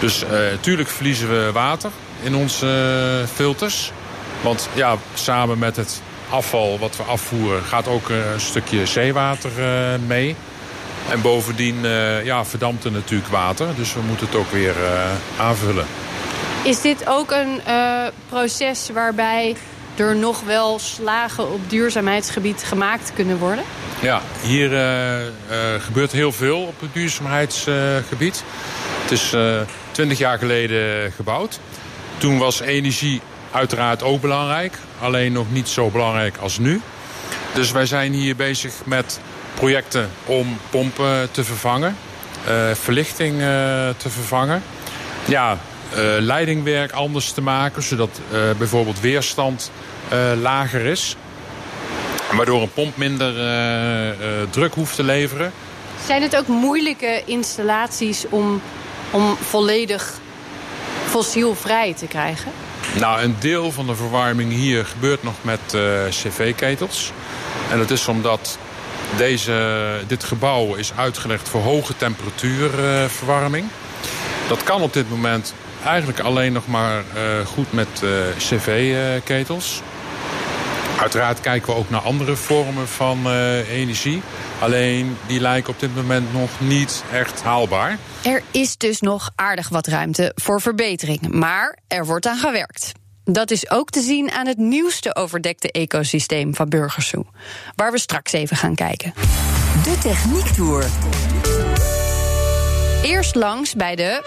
Dus 0.00 0.24
natuurlijk 0.50 0.88
uh, 0.88 0.94
verliezen 0.94 1.28
we 1.28 1.52
water 1.52 1.90
in 2.22 2.34
onze 2.34 3.24
filters. 3.34 3.92
Want 4.40 4.68
ja, 4.72 4.96
samen 5.14 5.58
met 5.58 5.76
het 5.76 6.02
afval 6.30 6.78
wat 6.78 6.96
we 6.96 7.02
afvoeren 7.02 7.62
gaat 7.62 7.88
ook 7.88 8.08
een 8.08 8.40
stukje 8.40 8.86
zeewater 8.86 9.50
mee. 10.06 10.36
En 11.10 11.20
bovendien 11.20 11.76
ja, 12.24 12.44
verdampt 12.44 12.84
er 12.84 12.92
natuurlijk 12.92 13.30
water, 13.30 13.66
dus 13.76 13.94
we 13.94 14.00
moeten 14.00 14.26
het 14.26 14.36
ook 14.36 14.50
weer 14.50 14.74
aanvullen. 15.38 15.86
Is 16.64 16.80
dit 16.80 17.06
ook 17.06 17.30
een 17.30 17.60
proces 18.28 18.90
waarbij 18.92 19.56
er 19.96 20.16
nog 20.16 20.42
wel 20.42 20.78
slagen 20.78 21.52
op 21.52 21.70
duurzaamheidsgebied 21.70 22.62
gemaakt 22.62 23.12
kunnen 23.14 23.38
worden? 23.38 23.64
Ja, 24.00 24.20
hier 24.42 24.72
uh, 24.72 25.20
uh, 25.20 25.26
gebeurt 25.78 26.12
heel 26.12 26.32
veel 26.32 26.60
op 26.60 26.80
het 26.80 26.92
duurzaamheidsgebied. 26.92 28.44
het 29.02 29.10
is 29.10 29.32
eh, 29.32 29.60
20 29.90 30.18
jaar 30.18 30.38
geleden 30.38 31.12
gebouwd. 31.12 31.60
Toen 32.18 32.38
was 32.38 32.60
energie 32.60 33.20
uiteraard 33.50 34.02
ook 34.02 34.20
belangrijk. 34.20 34.78
Alleen 35.00 35.32
nog 35.32 35.46
niet 35.50 35.68
zo 35.68 35.90
belangrijk 35.90 36.36
als 36.36 36.58
nu. 36.58 36.80
Dus 37.54 37.72
wij 37.72 37.86
zijn 37.86 38.12
hier 38.12 38.36
bezig 38.36 38.72
met 38.84 39.20
projecten 39.54 40.10
om 40.24 40.58
pompen 40.70 41.30
te 41.30 41.44
vervangen. 41.44 41.96
verlichting 42.74 43.38
te 43.96 44.08
vervangen. 44.10 44.62
Ja, 45.24 45.58
leidingwerk 46.18 46.92
anders 46.92 47.32
te 47.32 47.40
maken. 47.40 47.82
Zodat 47.82 48.20
bijvoorbeeld 48.58 49.00
weerstand 49.00 49.70
lager 50.40 50.84
is. 50.84 51.16
Waardoor 52.32 52.62
een 52.62 52.72
pomp 52.72 52.96
minder 52.96 53.34
druk 54.50 54.74
hoeft 54.74 54.94
te 54.94 55.02
leveren. 55.02 55.52
Zijn 56.06 56.22
het 56.22 56.36
ook 56.36 56.46
moeilijke 56.46 57.22
installaties 57.26 58.24
om, 58.28 58.62
om 59.10 59.36
volledig 59.36 60.18
fossielvrij 61.08 61.94
te 61.94 62.06
krijgen? 62.06 62.52
Nou, 62.98 63.22
een 63.22 63.36
deel 63.38 63.72
van 63.72 63.86
de 63.86 63.94
verwarming 63.94 64.52
hier 64.52 64.86
gebeurt 64.86 65.22
nog 65.22 65.34
met 65.40 65.60
uh, 65.74 65.80
cv-ketels. 66.08 67.12
En 67.70 67.78
dat 67.78 67.90
is 67.90 68.08
omdat 68.08 68.58
deze, 69.16 70.00
dit 70.06 70.24
gebouw 70.24 70.74
is 70.74 70.92
uitgelegd 70.96 71.48
voor 71.48 71.60
hoge 71.60 71.96
temperatuurverwarming. 71.96 73.66
dat 74.48 74.62
kan 74.62 74.82
op 74.82 74.92
dit 74.92 75.10
moment 75.10 75.54
eigenlijk 75.84 76.20
alleen 76.20 76.52
nog 76.52 76.66
maar 76.66 77.04
goed 77.44 77.72
met 77.72 78.02
cv-ketels. 78.38 79.82
Uiteraard 81.00 81.40
kijken 81.40 81.72
we 81.72 81.78
ook 81.78 81.90
naar 81.90 82.00
andere 82.00 82.36
vormen 82.36 82.88
van 82.88 83.26
uh, 83.26 83.70
energie. 83.70 84.22
Alleen 84.60 85.16
die 85.26 85.40
lijken 85.40 85.72
op 85.72 85.80
dit 85.80 85.94
moment 85.94 86.32
nog 86.32 86.50
niet 86.58 87.04
echt 87.12 87.42
haalbaar. 87.42 87.98
Er 88.22 88.42
is 88.50 88.76
dus 88.76 89.00
nog 89.00 89.30
aardig 89.34 89.68
wat 89.68 89.86
ruimte 89.86 90.32
voor 90.34 90.60
verbetering. 90.60 91.28
Maar 91.28 91.78
er 91.88 92.06
wordt 92.06 92.26
aan 92.26 92.38
gewerkt. 92.38 92.92
Dat 93.24 93.50
is 93.50 93.70
ook 93.70 93.90
te 93.90 94.00
zien 94.00 94.30
aan 94.30 94.46
het 94.46 94.58
nieuwste 94.58 95.16
overdekte 95.16 95.70
ecosysteem 95.72 96.54
van 96.54 96.68
Burgersoe, 96.68 97.24
waar 97.74 97.92
we 97.92 97.98
straks 97.98 98.32
even 98.32 98.56
gaan 98.56 98.74
kijken. 98.74 99.14
De 99.84 99.98
Techniek 100.02 100.46
Tour. 100.46 100.86
Eerst 103.02 103.34
langs 103.34 103.74
bij 103.74 103.96
de. 103.96 104.22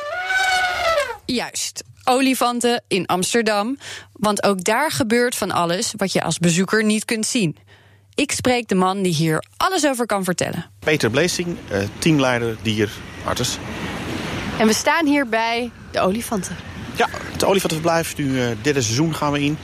Juist. 1.26 1.84
Olifanten 2.04 2.84
in 2.88 3.06
Amsterdam. 3.06 3.78
Want 4.14 4.44
ook 4.44 4.64
daar 4.64 4.92
gebeurt 4.92 5.36
van 5.36 5.52
alles 5.52 5.94
wat 5.98 6.12
je 6.12 6.22
als 6.22 6.38
bezoeker 6.38 6.84
niet 6.84 7.06
kunt 7.06 7.26
zien. 7.26 7.58
Ik 8.16 8.32
spreek 8.32 8.68
de 8.68 8.76
man 8.76 9.02
die 9.02 9.14
hier 9.14 9.44
alles 9.58 9.86
over 9.86 10.06
kan 10.06 10.24
vertellen. 10.24 10.66
Peter 10.80 11.10
Blesing, 11.10 11.58
eh, 11.70 11.80
teamleider 12.00 12.58
dier 12.62 12.92
artis. 13.26 13.58
En 14.60 14.68
we 14.68 14.74
staan 14.74 15.06
hier 15.06 15.28
bij 15.28 15.72
de 15.92 16.00
olifanten. 16.00 16.56
Ja, 16.98 17.08
het 17.32 17.44
olifantenverblijf, 17.44 18.18
nu 18.18 18.26
uh, 18.26 18.46
derde 18.62 18.82
seizoen 18.82 19.16
gaan 19.16 19.32
we 19.32 19.42
in. 19.42 19.58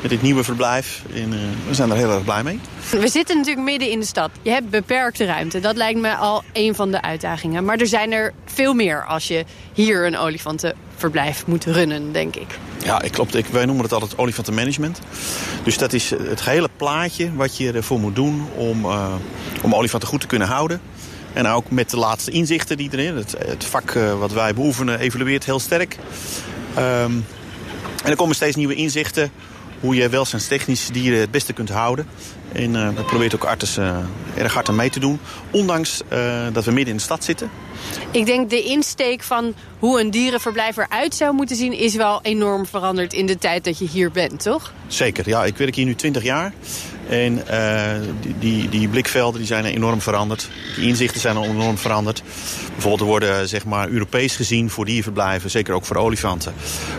Met 0.00 0.10
dit 0.10 0.22
nieuwe 0.22 0.44
verblijf. 0.44 1.02
En 1.14 1.32
uh, 1.32 1.38
we 1.68 1.74
zijn 1.74 1.90
er 1.90 1.96
heel 1.96 2.10
erg 2.10 2.24
blij 2.24 2.42
mee. 2.42 2.60
We 2.90 3.08
zitten 3.08 3.36
natuurlijk 3.36 3.66
midden 3.66 3.90
in 3.90 4.00
de 4.00 4.06
stad. 4.06 4.30
Je 4.42 4.50
hebt 4.50 4.70
beperkte 4.70 5.24
ruimte. 5.24 5.60
Dat 5.60 5.76
lijkt 5.76 6.00
me 6.00 6.14
al 6.14 6.42
een 6.52 6.74
van 6.74 6.90
de 6.90 7.02
uitdagingen. 7.02 7.64
Maar 7.64 7.76
er 7.76 7.86
zijn 7.86 8.12
er 8.12 8.32
veel 8.44 8.74
meer 8.74 9.04
als 9.06 9.28
je 9.28 9.44
hier 9.72 10.06
een 10.06 10.16
olifantenverblijf 10.16 11.46
moet 11.46 11.64
runnen, 11.64 12.12
denk 12.12 12.36
ik. 12.36 12.58
Ja, 12.84 13.02
klopt. 13.10 13.34
Ik, 13.34 13.46
wij 13.46 13.64
noemen 13.64 13.84
het 13.84 13.92
altijd 13.92 14.18
olifantenmanagement. 14.18 15.00
Dus 15.62 15.78
dat 15.78 15.92
is 15.92 16.10
het 16.10 16.40
gehele 16.40 16.68
plaatje 16.76 17.34
wat 17.34 17.56
je 17.56 17.72
ervoor 17.72 18.00
moet 18.00 18.14
doen 18.14 18.48
om, 18.54 18.84
uh, 18.84 19.14
om 19.62 19.74
olifanten 19.74 20.08
goed 20.08 20.20
te 20.20 20.26
kunnen 20.26 20.48
houden. 20.48 20.80
En 21.32 21.46
ook 21.46 21.70
met 21.70 21.90
de 21.90 21.96
laatste 21.96 22.30
inzichten 22.30 22.76
die 22.76 22.88
erin. 22.92 23.16
Het, 23.16 23.34
het 23.46 23.64
vak 23.64 23.94
uh, 23.94 24.18
wat 24.18 24.32
wij 24.32 24.54
beoefenen 24.54 24.98
evolueert 24.98 25.44
heel 25.44 25.60
sterk. 25.60 25.96
Um, 26.78 27.24
en 28.04 28.10
er 28.10 28.16
komen 28.16 28.34
steeds 28.34 28.56
nieuwe 28.56 28.74
inzichten 28.74 29.30
hoe 29.80 29.94
je 29.94 30.08
welzijnstechnisch 30.08 30.88
dieren 30.92 31.20
het 31.20 31.30
beste 31.30 31.52
kunt 31.52 31.68
houden. 31.68 32.06
En 32.52 32.74
uh, 32.74 32.88
dat 32.96 33.06
probeert 33.06 33.34
ook 33.34 33.44
Artes 33.44 33.78
uh, 33.78 33.98
erg 34.36 34.54
hard 34.54 34.68
aan 34.68 34.76
mee 34.76 34.90
te 34.90 35.00
doen. 35.00 35.20
Ondanks 35.50 36.00
uh, 36.12 36.46
dat 36.52 36.64
we 36.64 36.70
midden 36.70 36.90
in 36.90 36.96
de 36.96 37.02
stad 37.02 37.24
zitten. 37.24 37.50
Ik 38.10 38.26
denk 38.26 38.50
de 38.50 38.62
insteek 38.62 39.22
van 39.22 39.54
hoe 39.78 40.00
een 40.00 40.10
dierenverblijf 40.10 40.76
eruit 40.76 41.14
zou 41.14 41.34
moeten 41.34 41.56
zien... 41.56 41.72
is 41.72 41.94
wel 41.94 42.20
enorm 42.22 42.66
veranderd 42.66 43.12
in 43.12 43.26
de 43.26 43.38
tijd 43.38 43.64
dat 43.64 43.78
je 43.78 43.88
hier 43.88 44.10
bent, 44.10 44.42
toch? 44.42 44.72
Zeker, 44.86 45.28
ja. 45.28 45.44
Ik 45.44 45.56
werk 45.56 45.74
hier 45.74 45.84
nu 45.84 45.94
20 45.94 46.22
jaar. 46.22 46.52
En 47.08 47.42
die, 48.20 48.34
die, 48.38 48.68
die, 48.68 48.88
blikvelden 48.88 49.38
die 49.38 49.46
zijn 49.46 49.64
enorm 49.64 50.00
veranderd. 50.00 50.48
Die 50.76 50.88
inzichten 50.88 51.20
zijn 51.20 51.36
enorm 51.36 51.78
veranderd. 51.78 52.22
Bijvoorbeeld 52.72 53.00
er 53.00 53.06
worden 53.06 53.48
zeg 53.48 53.64
maar, 53.64 53.88
Europees 53.88 54.36
gezien 54.36 54.70
voor 54.70 54.84
dierverblijven... 54.84 55.50
zeker 55.50 55.74
ook 55.74 55.84
voor 55.84 55.96
olifanten... 55.96 56.54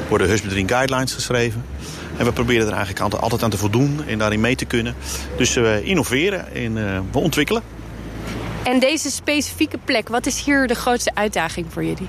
worden 0.07 0.27
husbandry 0.27 0.63
guidelines 0.67 1.13
geschreven. 1.13 1.63
En 2.19 2.25
we 2.25 2.31
proberen 2.31 2.67
er 2.67 2.73
eigenlijk 2.73 3.15
altijd 3.15 3.43
aan 3.43 3.49
te 3.49 3.57
voldoen 3.57 4.03
en 4.07 4.17
daarin 4.17 4.39
mee 4.39 4.55
te 4.55 4.65
kunnen. 4.65 4.95
Dus 5.37 5.53
we 5.53 5.81
innoveren 5.83 6.53
en 6.53 6.77
uh, 6.77 6.99
we 7.11 7.19
ontwikkelen. 7.19 7.61
En 8.63 8.79
deze 8.79 9.11
specifieke 9.11 9.77
plek, 9.85 10.09
wat 10.09 10.25
is 10.25 10.43
hier 10.43 10.67
de 10.67 10.75
grootste 10.75 11.11
uitdaging 11.13 11.65
voor 11.69 11.83
jullie? 11.83 12.07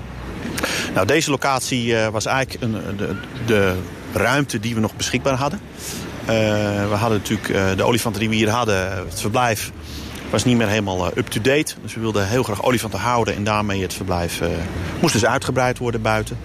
Nou, 0.93 1.07
deze 1.07 1.29
locatie 1.29 1.85
uh, 1.85 2.07
was 2.07 2.25
eigenlijk 2.25 2.63
een, 2.63 2.97
de, 2.97 3.15
de, 3.45 3.75
ruimte 4.13 4.59
die 4.59 4.73
we 4.75 4.79
nog 4.79 4.95
beschikbaar 4.95 5.33
hadden. 5.33 5.59
Uh, 6.21 6.27
we 6.89 6.95
hadden 6.95 7.17
natuurlijk 7.17 7.77
de 7.77 7.83
olifanten 7.83 8.19
die 8.19 8.29
we 8.29 8.35
hier 8.35 8.49
hadden, 8.49 8.89
het 8.89 9.21
verblijf 9.21 9.71
was 10.29 10.43
niet 10.43 10.57
meer 10.57 10.67
helemaal 10.67 11.17
up-to-date. 11.17 11.73
Dus 11.81 11.93
we 11.93 12.01
wilden 12.01 12.27
heel 12.27 12.43
graag 12.43 12.63
olifanten 12.63 12.99
houden 12.99 13.35
en 13.35 13.43
daarmee 13.43 13.81
het 13.81 13.93
verblijf 13.93 14.41
moest 15.01 15.13
dus 15.13 15.25
uitgebreid 15.25 15.77
worden 15.77 16.01
buiten. 16.01 16.37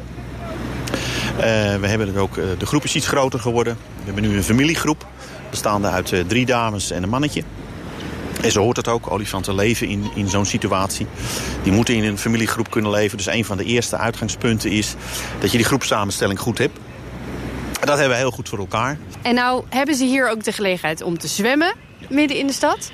Uh, 1.36 1.42
we 1.80 1.86
hebben 1.86 2.16
ook, 2.16 2.36
uh, 2.36 2.44
de 2.58 2.66
groep 2.66 2.84
is 2.84 2.94
iets 2.94 3.06
groter 3.06 3.40
geworden. 3.40 3.76
We 3.96 4.04
hebben 4.04 4.22
nu 4.22 4.36
een 4.36 4.42
familiegroep, 4.42 5.06
bestaande 5.50 5.88
uit 5.88 6.10
uh, 6.10 6.20
drie 6.20 6.46
dames 6.46 6.90
en 6.90 7.02
een 7.02 7.08
mannetje. 7.08 7.42
En 8.42 8.52
zo 8.52 8.62
hoort 8.62 8.76
het 8.76 8.88
ook, 8.88 9.10
olifanten 9.10 9.54
leven 9.54 9.88
in, 9.88 10.10
in 10.14 10.28
zo'n 10.28 10.44
situatie. 10.44 11.06
Die 11.62 11.72
moeten 11.72 11.94
in 11.94 12.04
een 12.04 12.18
familiegroep 12.18 12.70
kunnen 12.70 12.90
leven. 12.90 13.16
Dus 13.16 13.26
een 13.26 13.44
van 13.44 13.56
de 13.56 13.64
eerste 13.64 13.96
uitgangspunten 13.96 14.70
is 14.70 14.94
dat 15.38 15.50
je 15.50 15.56
die 15.56 15.66
groepsamenstelling 15.66 16.38
goed 16.38 16.58
hebt. 16.58 16.78
En 17.80 17.86
dat 17.86 17.98
hebben 17.98 18.16
we 18.16 18.22
heel 18.22 18.30
goed 18.30 18.48
voor 18.48 18.58
elkaar. 18.58 18.98
En 19.22 19.34
nou 19.34 19.64
hebben 19.68 19.94
ze 19.94 20.04
hier 20.04 20.30
ook 20.30 20.44
de 20.44 20.52
gelegenheid 20.52 21.02
om 21.02 21.18
te 21.18 21.28
zwemmen 21.28 21.74
midden 22.08 22.36
in 22.36 22.46
de 22.46 22.52
stad. 22.52 22.90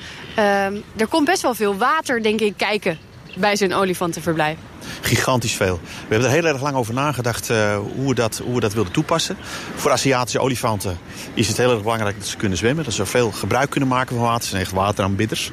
er 0.97 1.07
komt 1.09 1.27
best 1.27 1.43
wel 1.43 1.55
veel 1.55 1.77
water, 1.77 2.23
denk 2.23 2.41
ik, 2.41 2.55
kijken 2.57 2.99
bij 3.37 3.57
zo'n 3.57 3.73
olifantenverblijf 3.73 4.59
gigantisch 5.01 5.53
veel. 5.53 5.81
We 5.83 6.15
hebben 6.15 6.29
er 6.29 6.35
heel 6.35 6.45
erg 6.45 6.62
lang 6.62 6.77
over 6.77 6.95
nagedacht 6.95 7.51
uh, 7.51 7.77
hoe, 7.77 8.09
we 8.09 8.15
dat, 8.15 8.41
hoe 8.45 8.55
we 8.55 8.61
dat 8.61 8.73
wilden 8.73 8.93
toepassen. 8.93 9.37
Voor 9.75 9.91
Aziatische 9.91 10.39
olifanten 10.39 10.99
is 11.35 11.49
het 11.49 11.57
heel 11.57 11.71
erg 11.71 11.83
belangrijk 11.83 12.19
dat 12.19 12.27
ze 12.27 12.37
kunnen 12.37 12.59
zwemmen. 12.59 12.85
Dat 12.85 12.93
ze 12.93 13.07
veel 13.07 13.31
gebruik 13.31 13.71
kunnen 13.71 13.89
maken 13.89 14.17
van 14.17 14.25
water. 14.25 14.43
Ze 14.43 14.49
zijn 14.49 14.62
echt 14.62 14.73
wateraanbidders. 14.73 15.51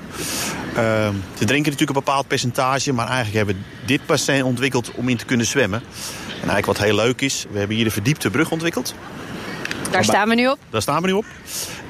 Uh, 0.70 1.10
ze 1.38 1.46
drinken 1.46 1.72
natuurlijk 1.72 1.90
een 1.90 2.04
bepaald 2.06 2.28
percentage. 2.28 2.94
Maar 2.94 3.08
eigenlijk 3.08 3.38
hebben 3.38 3.56
we 3.56 3.86
dit 3.86 4.06
bassin 4.06 4.44
ontwikkeld 4.44 4.92
om 4.92 5.10
in 5.10 5.18
te 5.18 5.26
kunnen 5.26 5.46
zwemmen. 5.46 5.82
En 6.28 6.50
eigenlijk 6.50 6.66
wat 6.66 6.78
heel 6.78 6.96
leuk 6.96 7.22
is, 7.22 7.46
we 7.52 7.58
hebben 7.58 7.76
hier 7.76 7.86
een 7.86 7.92
verdiepte 7.92 8.30
brug 8.30 8.52
ontwikkeld. 8.52 8.94
Daar 9.92 10.04
staan 10.04 10.30
we 10.30 10.36
nu 10.36 10.48
op? 10.48 10.58
Daar 10.70 10.82
staan 10.82 11.02
we 11.02 11.08
nu 11.08 11.14
op. 11.14 11.26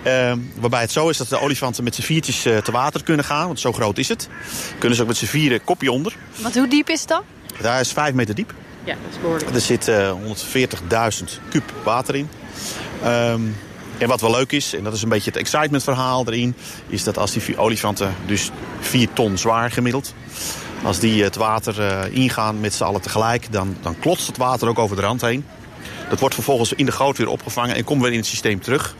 Uh, 0.03 0.33
waarbij 0.55 0.81
het 0.81 0.91
zo 0.91 1.09
is 1.09 1.17
dat 1.17 1.29
de 1.29 1.39
olifanten 1.39 1.83
met 1.83 1.95
z'n 1.95 2.01
viertjes 2.01 2.45
uh, 2.45 2.57
te 2.57 2.71
water 2.71 3.03
kunnen 3.03 3.25
gaan. 3.25 3.45
Want 3.45 3.59
zo 3.59 3.73
groot 3.73 3.97
is 3.97 4.07
het. 4.07 4.29
Kunnen 4.77 4.95
ze 4.95 5.01
ook 5.01 5.07
met 5.07 5.17
z'n 5.17 5.25
vieren 5.25 5.63
kopje 5.63 5.91
onder. 5.91 6.15
Want 6.35 6.55
hoe 6.55 6.67
diep 6.67 6.89
is 6.89 6.99
het 6.99 7.09
dan? 7.09 7.21
Daar 7.61 7.79
is 7.79 7.91
5 7.91 8.13
meter 8.13 8.35
diep. 8.35 8.53
Ja, 8.83 8.93
dat 8.93 9.11
is 9.11 9.21
behoorlijk. 9.21 9.55
Er 9.55 9.61
zit 9.61 9.87
uh, 9.87 10.11
140.000 11.19 11.49
kub 11.49 11.73
water 11.83 12.15
in. 12.15 12.29
Um, 13.05 13.55
en 13.97 14.07
wat 14.07 14.21
wel 14.21 14.31
leuk 14.31 14.51
is, 14.51 14.73
en 14.73 14.83
dat 14.83 14.93
is 14.93 15.01
een 15.01 15.09
beetje 15.09 15.31
het 15.31 15.39
excitement 15.39 15.83
verhaal 15.83 16.27
erin... 16.27 16.55
is 16.87 17.03
dat 17.03 17.17
als 17.17 17.31
die 17.31 17.57
olifanten, 17.57 18.15
dus 18.25 18.49
4 18.79 19.13
ton 19.13 19.37
zwaar 19.37 19.71
gemiddeld... 19.71 20.13
als 20.83 20.99
die 20.99 21.23
het 21.23 21.35
water 21.35 21.79
uh, 21.79 22.15
ingaan 22.15 22.59
met 22.59 22.73
z'n 22.73 22.83
allen 22.83 23.01
tegelijk... 23.01 23.51
Dan, 23.51 23.77
dan 23.81 23.99
klotst 23.99 24.27
het 24.27 24.37
water 24.37 24.67
ook 24.67 24.79
over 24.79 24.95
de 24.95 25.01
rand 25.01 25.21
heen. 25.21 25.45
Dat 26.09 26.19
wordt 26.19 26.35
vervolgens 26.35 26.73
in 26.73 26.85
de 26.85 26.91
goot 26.91 27.17
weer 27.17 27.29
opgevangen 27.29 27.75
en 27.75 27.83
komt 27.83 28.01
weer 28.01 28.11
in 28.11 28.17
het 28.17 28.25
systeem 28.25 28.61
terug. 28.61 28.95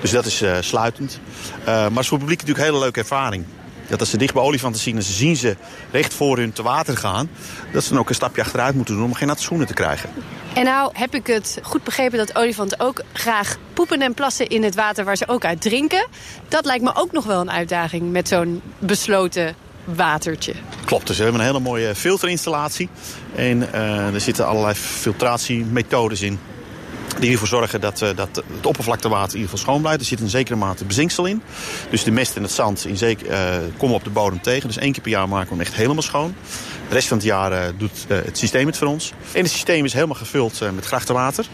Dus 0.00 0.10
dat 0.10 0.26
is 0.26 0.42
uh, 0.42 0.56
sluitend. 0.60 1.20
Uh, 1.60 1.66
maar 1.66 1.82
het 1.84 1.98
is 1.98 2.08
voor 2.08 2.18
het 2.18 2.26
publiek 2.26 2.40
natuurlijk 2.40 2.58
een 2.58 2.72
hele 2.72 2.78
leuke 2.78 3.00
ervaring. 3.00 3.44
Dat 3.88 4.00
als 4.00 4.10
ze 4.10 4.16
dicht 4.16 4.34
bij 4.34 4.42
olifanten 4.42 4.80
zien 4.80 4.96
en 4.96 5.02
ze 5.02 5.12
zien 5.12 5.36
ze 5.36 5.56
recht 5.90 6.14
voor 6.14 6.36
hun 6.36 6.52
te 6.52 6.62
water 6.62 6.96
gaan... 6.96 7.30
dat 7.72 7.82
ze 7.82 7.88
dan 7.88 7.98
ook 7.98 8.08
een 8.08 8.14
stapje 8.14 8.42
achteruit 8.42 8.74
moeten 8.74 8.94
doen 8.94 9.04
om 9.04 9.14
geen 9.14 9.28
natte 9.28 9.42
schoenen 9.42 9.66
te 9.66 9.74
krijgen. 9.74 10.10
En 10.54 10.64
nou 10.64 10.90
heb 10.92 11.14
ik 11.14 11.26
het 11.26 11.58
goed 11.62 11.84
begrepen 11.84 12.18
dat 12.18 12.36
olifanten 12.36 12.80
ook 12.80 13.02
graag 13.12 13.56
poepen 13.72 14.02
en 14.02 14.14
plassen 14.14 14.48
in 14.48 14.62
het 14.62 14.74
water 14.74 15.04
waar 15.04 15.16
ze 15.16 15.28
ook 15.28 15.44
uit 15.44 15.60
drinken. 15.60 16.06
Dat 16.48 16.64
lijkt 16.64 16.84
me 16.84 16.94
ook 16.94 17.12
nog 17.12 17.24
wel 17.24 17.40
een 17.40 17.50
uitdaging 17.50 18.12
met 18.12 18.28
zo'n 18.28 18.62
besloten 18.78 19.54
watertje. 19.84 20.54
Klopt, 20.84 21.06
dus 21.06 21.16
we 21.16 21.22
hebben 21.22 21.40
een 21.40 21.46
hele 21.46 21.60
mooie 21.60 21.94
filterinstallatie. 21.94 22.88
En 23.34 23.58
uh, 23.58 24.14
er 24.14 24.20
zitten 24.20 24.46
allerlei 24.46 24.74
filtratiemethodes 24.74 26.22
in. 26.22 26.38
Die 27.18 27.32
ervoor 27.32 27.48
zorgen 27.48 27.80
dat, 27.80 28.02
uh, 28.02 28.08
dat 28.14 28.42
het 28.56 28.66
oppervlaktewater 28.66 29.34
in 29.34 29.40
ieder 29.40 29.50
geval 29.50 29.64
schoon 29.66 29.80
blijft. 29.80 30.00
Er 30.00 30.06
zit 30.06 30.20
een 30.20 30.28
zekere 30.28 30.56
mate 30.56 30.84
bezinksel 30.84 31.26
in. 31.26 31.42
Dus 31.90 32.04
de 32.04 32.10
mest 32.10 32.36
en 32.36 32.42
het 32.42 32.52
zand 32.52 32.86
in 32.86 32.96
zeker, 32.96 33.30
uh, 33.30 33.56
komen 33.76 33.96
op 33.96 34.04
de 34.04 34.10
bodem 34.10 34.40
tegen. 34.40 34.68
Dus 34.68 34.76
één 34.76 34.92
keer 34.92 35.02
per 35.02 35.10
jaar 35.10 35.28
maken 35.28 35.48
we 35.48 35.54
hem 35.54 35.64
echt 35.64 35.74
helemaal 35.74 36.02
schoon. 36.02 36.34
De 36.88 36.94
rest 36.94 37.08
van 37.08 37.16
het 37.16 37.26
jaar 37.26 37.52
uh, 37.52 37.58
doet 37.76 38.04
het 38.08 38.38
systeem 38.38 38.66
het 38.66 38.76
voor 38.76 38.86
ons. 38.86 39.12
En 39.32 39.42
het 39.42 39.50
systeem 39.50 39.84
is 39.84 39.92
helemaal 39.92 40.16
gevuld 40.16 40.60
met 40.74 40.86
grachtenwater. 40.86 41.46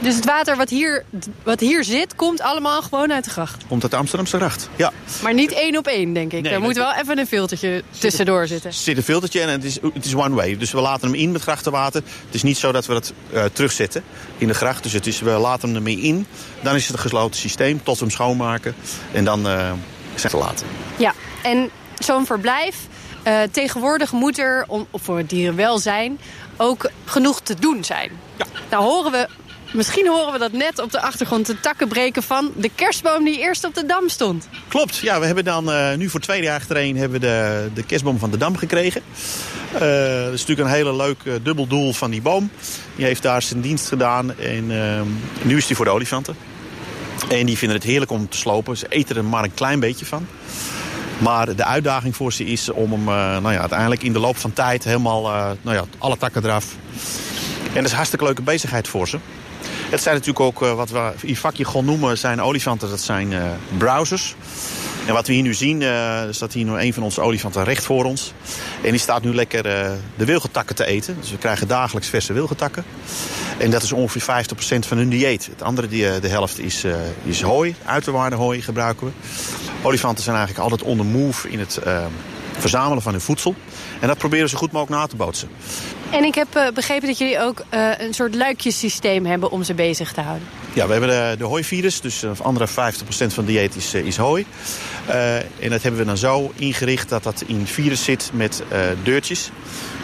Dus 0.00 0.14
het 0.14 0.24
water 0.24 0.56
wat 0.56 0.68
hier, 0.68 1.04
wat 1.42 1.60
hier 1.60 1.84
zit, 1.84 2.14
komt 2.14 2.40
allemaal 2.40 2.82
gewoon 2.82 3.12
uit 3.12 3.24
de 3.24 3.30
gracht? 3.30 3.64
Komt 3.68 3.82
uit 3.82 3.90
de 3.90 3.96
Amsterdamse 3.96 4.36
gracht, 4.36 4.68
ja. 4.76 4.92
Maar 5.22 5.34
niet 5.34 5.52
één 5.52 5.76
op 5.76 5.86
één, 5.86 6.12
denk 6.12 6.32
ik. 6.32 6.42
Nee, 6.42 6.52
er 6.52 6.60
moet 6.60 6.76
wel 6.76 6.94
even 6.94 7.18
een 7.18 7.26
filtertje 7.26 7.82
tussendoor 7.98 8.46
zitten. 8.46 8.70
Er 8.70 8.76
zit 8.76 8.96
een 8.96 9.02
filtertje 9.02 9.40
en 9.40 9.48
het 9.48 9.64
is, 9.64 9.78
het 9.94 10.04
is 10.04 10.14
one 10.14 10.34
way. 10.34 10.56
Dus 10.56 10.72
we 10.72 10.80
laten 10.80 11.10
hem 11.10 11.18
in 11.18 11.32
met 11.32 11.42
grachtenwater. 11.42 12.02
Het 12.26 12.34
is 12.34 12.42
niet 12.42 12.58
zo 12.58 12.72
dat 12.72 12.86
we 12.86 12.94
het 12.94 13.12
uh, 13.32 13.44
terugzetten 13.44 14.02
in 14.38 14.46
de 14.46 14.54
gracht. 14.54 14.82
Dus 14.82 14.92
het 14.92 15.06
is, 15.06 15.20
we 15.20 15.30
laten 15.30 15.68
hem 15.68 15.76
ermee 15.76 16.00
in. 16.00 16.26
Dan 16.60 16.74
is 16.74 16.86
het 16.86 16.92
een 16.92 17.02
gesloten 17.02 17.40
systeem 17.40 17.82
tot 17.82 17.98
we 17.98 18.04
hem 18.04 18.10
schoonmaken. 18.10 18.74
En 19.12 19.24
dan 19.24 19.46
uh, 19.46 19.72
is 20.14 20.22
het 20.22 20.32
te 20.32 20.38
laten. 20.38 20.66
Ja, 20.96 21.14
en 21.42 21.70
zo'n 21.98 22.26
verblijf... 22.26 22.76
Uh, 23.26 23.40
tegenwoordig 23.50 24.12
moet 24.12 24.38
er, 24.38 24.64
om, 24.68 24.86
voor 24.92 25.18
het 25.18 25.28
dierenwelzijn, 25.28 26.18
ook 26.56 26.90
genoeg 27.04 27.40
te 27.40 27.54
doen 27.54 27.84
zijn. 27.84 28.10
Ja. 28.36 28.46
Nou 28.70 28.84
horen 28.84 29.12
we 29.12 29.28
Misschien 29.72 30.08
horen 30.08 30.32
we 30.32 30.38
dat 30.38 30.52
net 30.52 30.78
op 30.78 30.92
de 30.92 31.00
achtergrond 31.00 31.46
de 31.46 31.60
takken 31.60 31.88
breken 31.88 32.22
van 32.22 32.52
de 32.56 32.70
kerstboom 32.74 33.24
die 33.24 33.38
eerst 33.38 33.64
op 33.64 33.74
de 33.74 33.86
Dam 33.86 34.08
stond. 34.08 34.48
Klopt, 34.68 34.96
ja, 34.96 35.20
we 35.20 35.26
hebben 35.26 35.44
dan 35.44 35.70
uh, 35.70 35.94
nu 35.94 36.08
voor 36.08 36.20
twee 36.20 36.42
jaar 36.42 36.56
achtereen 36.56 36.96
hebben 36.96 37.20
de, 37.20 37.68
de 37.74 37.82
kerstboom 37.82 38.18
van 38.18 38.30
de 38.30 38.36
Dam 38.36 38.56
gekregen. 38.56 39.02
Uh, 39.74 39.80
dat 40.24 40.32
is 40.32 40.40
natuurlijk 40.40 40.68
een 40.68 40.74
hele 40.74 40.96
leuk 40.96 41.18
uh, 41.24 41.34
dubbel 41.42 41.66
doel 41.66 41.92
van 41.92 42.10
die 42.10 42.22
boom. 42.22 42.50
Die 42.96 43.04
heeft 43.04 43.22
daar 43.22 43.42
zijn 43.42 43.60
dienst 43.60 43.88
gedaan 43.88 44.38
en 44.38 44.66
nu 45.42 45.56
is 45.56 45.66
die 45.66 45.76
voor 45.76 45.84
de 45.84 45.90
olifanten. 45.90 46.36
En 47.28 47.46
die 47.46 47.58
vinden 47.58 47.76
het 47.76 47.86
heerlijk 47.86 48.10
om 48.10 48.28
te 48.28 48.36
slopen. 48.36 48.76
Ze 48.76 48.86
eten 48.88 49.16
er 49.16 49.24
maar 49.24 49.44
een 49.44 49.54
klein 49.54 49.80
beetje 49.80 50.06
van. 50.06 50.26
Maar 51.18 51.56
de 51.56 51.64
uitdaging 51.64 52.16
voor 52.16 52.32
ze 52.32 52.44
is 52.44 52.70
om 52.70 52.92
hem 52.92 53.04
nou 53.42 53.52
ja, 53.52 53.60
uiteindelijk 53.60 54.02
in 54.02 54.12
de 54.12 54.18
loop 54.18 54.36
van 54.36 54.52
tijd 54.52 54.84
helemaal, 54.84 55.22
nou 55.62 55.76
ja, 55.76 55.84
alle 55.98 56.16
takken 56.16 56.44
eraf. 56.44 56.74
En 57.68 57.74
dat 57.74 57.84
is 57.84 57.90
een 57.90 57.96
hartstikke 57.96 58.24
leuke 58.24 58.42
bezigheid 58.42 58.88
voor 58.88 59.08
ze. 59.08 59.18
Het 59.90 60.02
zijn 60.02 60.14
natuurlijk 60.14 60.40
ook, 60.40 60.62
uh, 60.62 60.74
wat 60.74 60.90
we 60.90 61.12
in 61.20 61.36
vakje 61.36 61.64
gewoon 61.64 61.84
noemen, 61.84 62.18
zijn 62.18 62.42
olifanten. 62.42 62.88
Dat 62.88 63.00
zijn 63.00 63.32
uh, 63.32 63.42
browsers. 63.78 64.34
En 65.06 65.14
wat 65.14 65.26
we 65.26 65.32
hier 65.32 65.42
nu 65.42 65.54
zien, 65.54 65.80
uh, 65.80 66.22
er 66.22 66.34
staat 66.34 66.52
hier 66.52 66.64
nog 66.64 66.78
een 66.78 66.94
van 66.94 67.02
onze 67.02 67.20
olifanten 67.20 67.64
recht 67.64 67.84
voor 67.84 68.04
ons. 68.04 68.32
En 68.82 68.90
die 68.90 69.00
staat 69.00 69.22
nu 69.22 69.34
lekker 69.34 69.62
de 70.16 70.24
wilgetakken 70.24 70.76
te 70.76 70.86
eten. 70.86 71.16
Dus 71.20 71.30
we 71.30 71.38
krijgen 71.38 71.68
dagelijks 71.68 72.08
verse 72.08 72.32
wilgetakken. 72.32 72.84
En 73.58 73.70
dat 73.70 73.82
is 73.82 73.92
ongeveer 73.92 74.44
50% 74.44 74.78
van 74.78 74.96
hun 74.96 75.08
dieet. 75.08 75.46
Het 75.46 75.62
andere, 75.62 75.88
die, 75.88 76.20
de 76.20 76.28
helft, 76.28 76.58
is, 76.58 76.84
is 77.24 77.42
hooi. 77.42 77.74
Uiterwaarde 77.84 78.36
hooi 78.36 78.62
gebruiken 78.62 79.06
we. 79.06 79.12
Olifanten 79.82 80.24
zijn 80.24 80.36
eigenlijk 80.36 80.70
altijd 80.70 80.90
on 80.90 80.96
the 80.96 81.04
move 81.04 81.48
in 81.48 81.58
het 81.58 81.78
verzamelen 82.60 83.02
van 83.02 83.12
hun 83.12 83.20
voedsel. 83.20 83.54
En 84.00 84.08
dat 84.08 84.18
proberen 84.18 84.48
ze 84.48 84.56
goed 84.56 84.72
mogelijk 84.72 85.00
na 85.00 85.06
te 85.06 85.16
bootsen. 85.16 85.48
En 86.10 86.24
ik 86.24 86.34
heb 86.34 86.56
uh, 86.56 86.68
begrepen 86.74 87.08
dat 87.08 87.18
jullie 87.18 87.40
ook 87.40 87.62
uh, 87.74 87.90
een 87.98 88.14
soort 88.14 88.34
luikjesysteem 88.34 89.26
hebben 89.26 89.50
om 89.50 89.62
ze 89.62 89.74
bezig 89.74 90.12
te 90.12 90.20
houden. 90.20 90.48
Ja, 90.72 90.86
we 90.86 90.92
hebben 90.92 91.10
de, 91.10 91.34
de 91.38 91.44
hooivirus, 91.44 92.00
dus 92.00 92.22
uh, 92.22 92.30
andere 92.42 92.68
50% 92.68 92.72
van 93.26 93.44
dieet 93.44 93.76
is, 93.76 93.94
is 93.94 94.16
hooi. 94.16 94.46
en 95.58 95.70
dat 95.70 95.82
hebben 95.82 96.00
we 96.00 96.06
dan 96.06 96.16
zo 96.16 96.52
ingericht 96.56 97.08
dat 97.08 97.22
dat 97.22 97.42
in 97.46 97.66
virus 97.66 98.04
zit 98.04 98.30
met 98.32 98.62
deurtjes. 99.02 99.50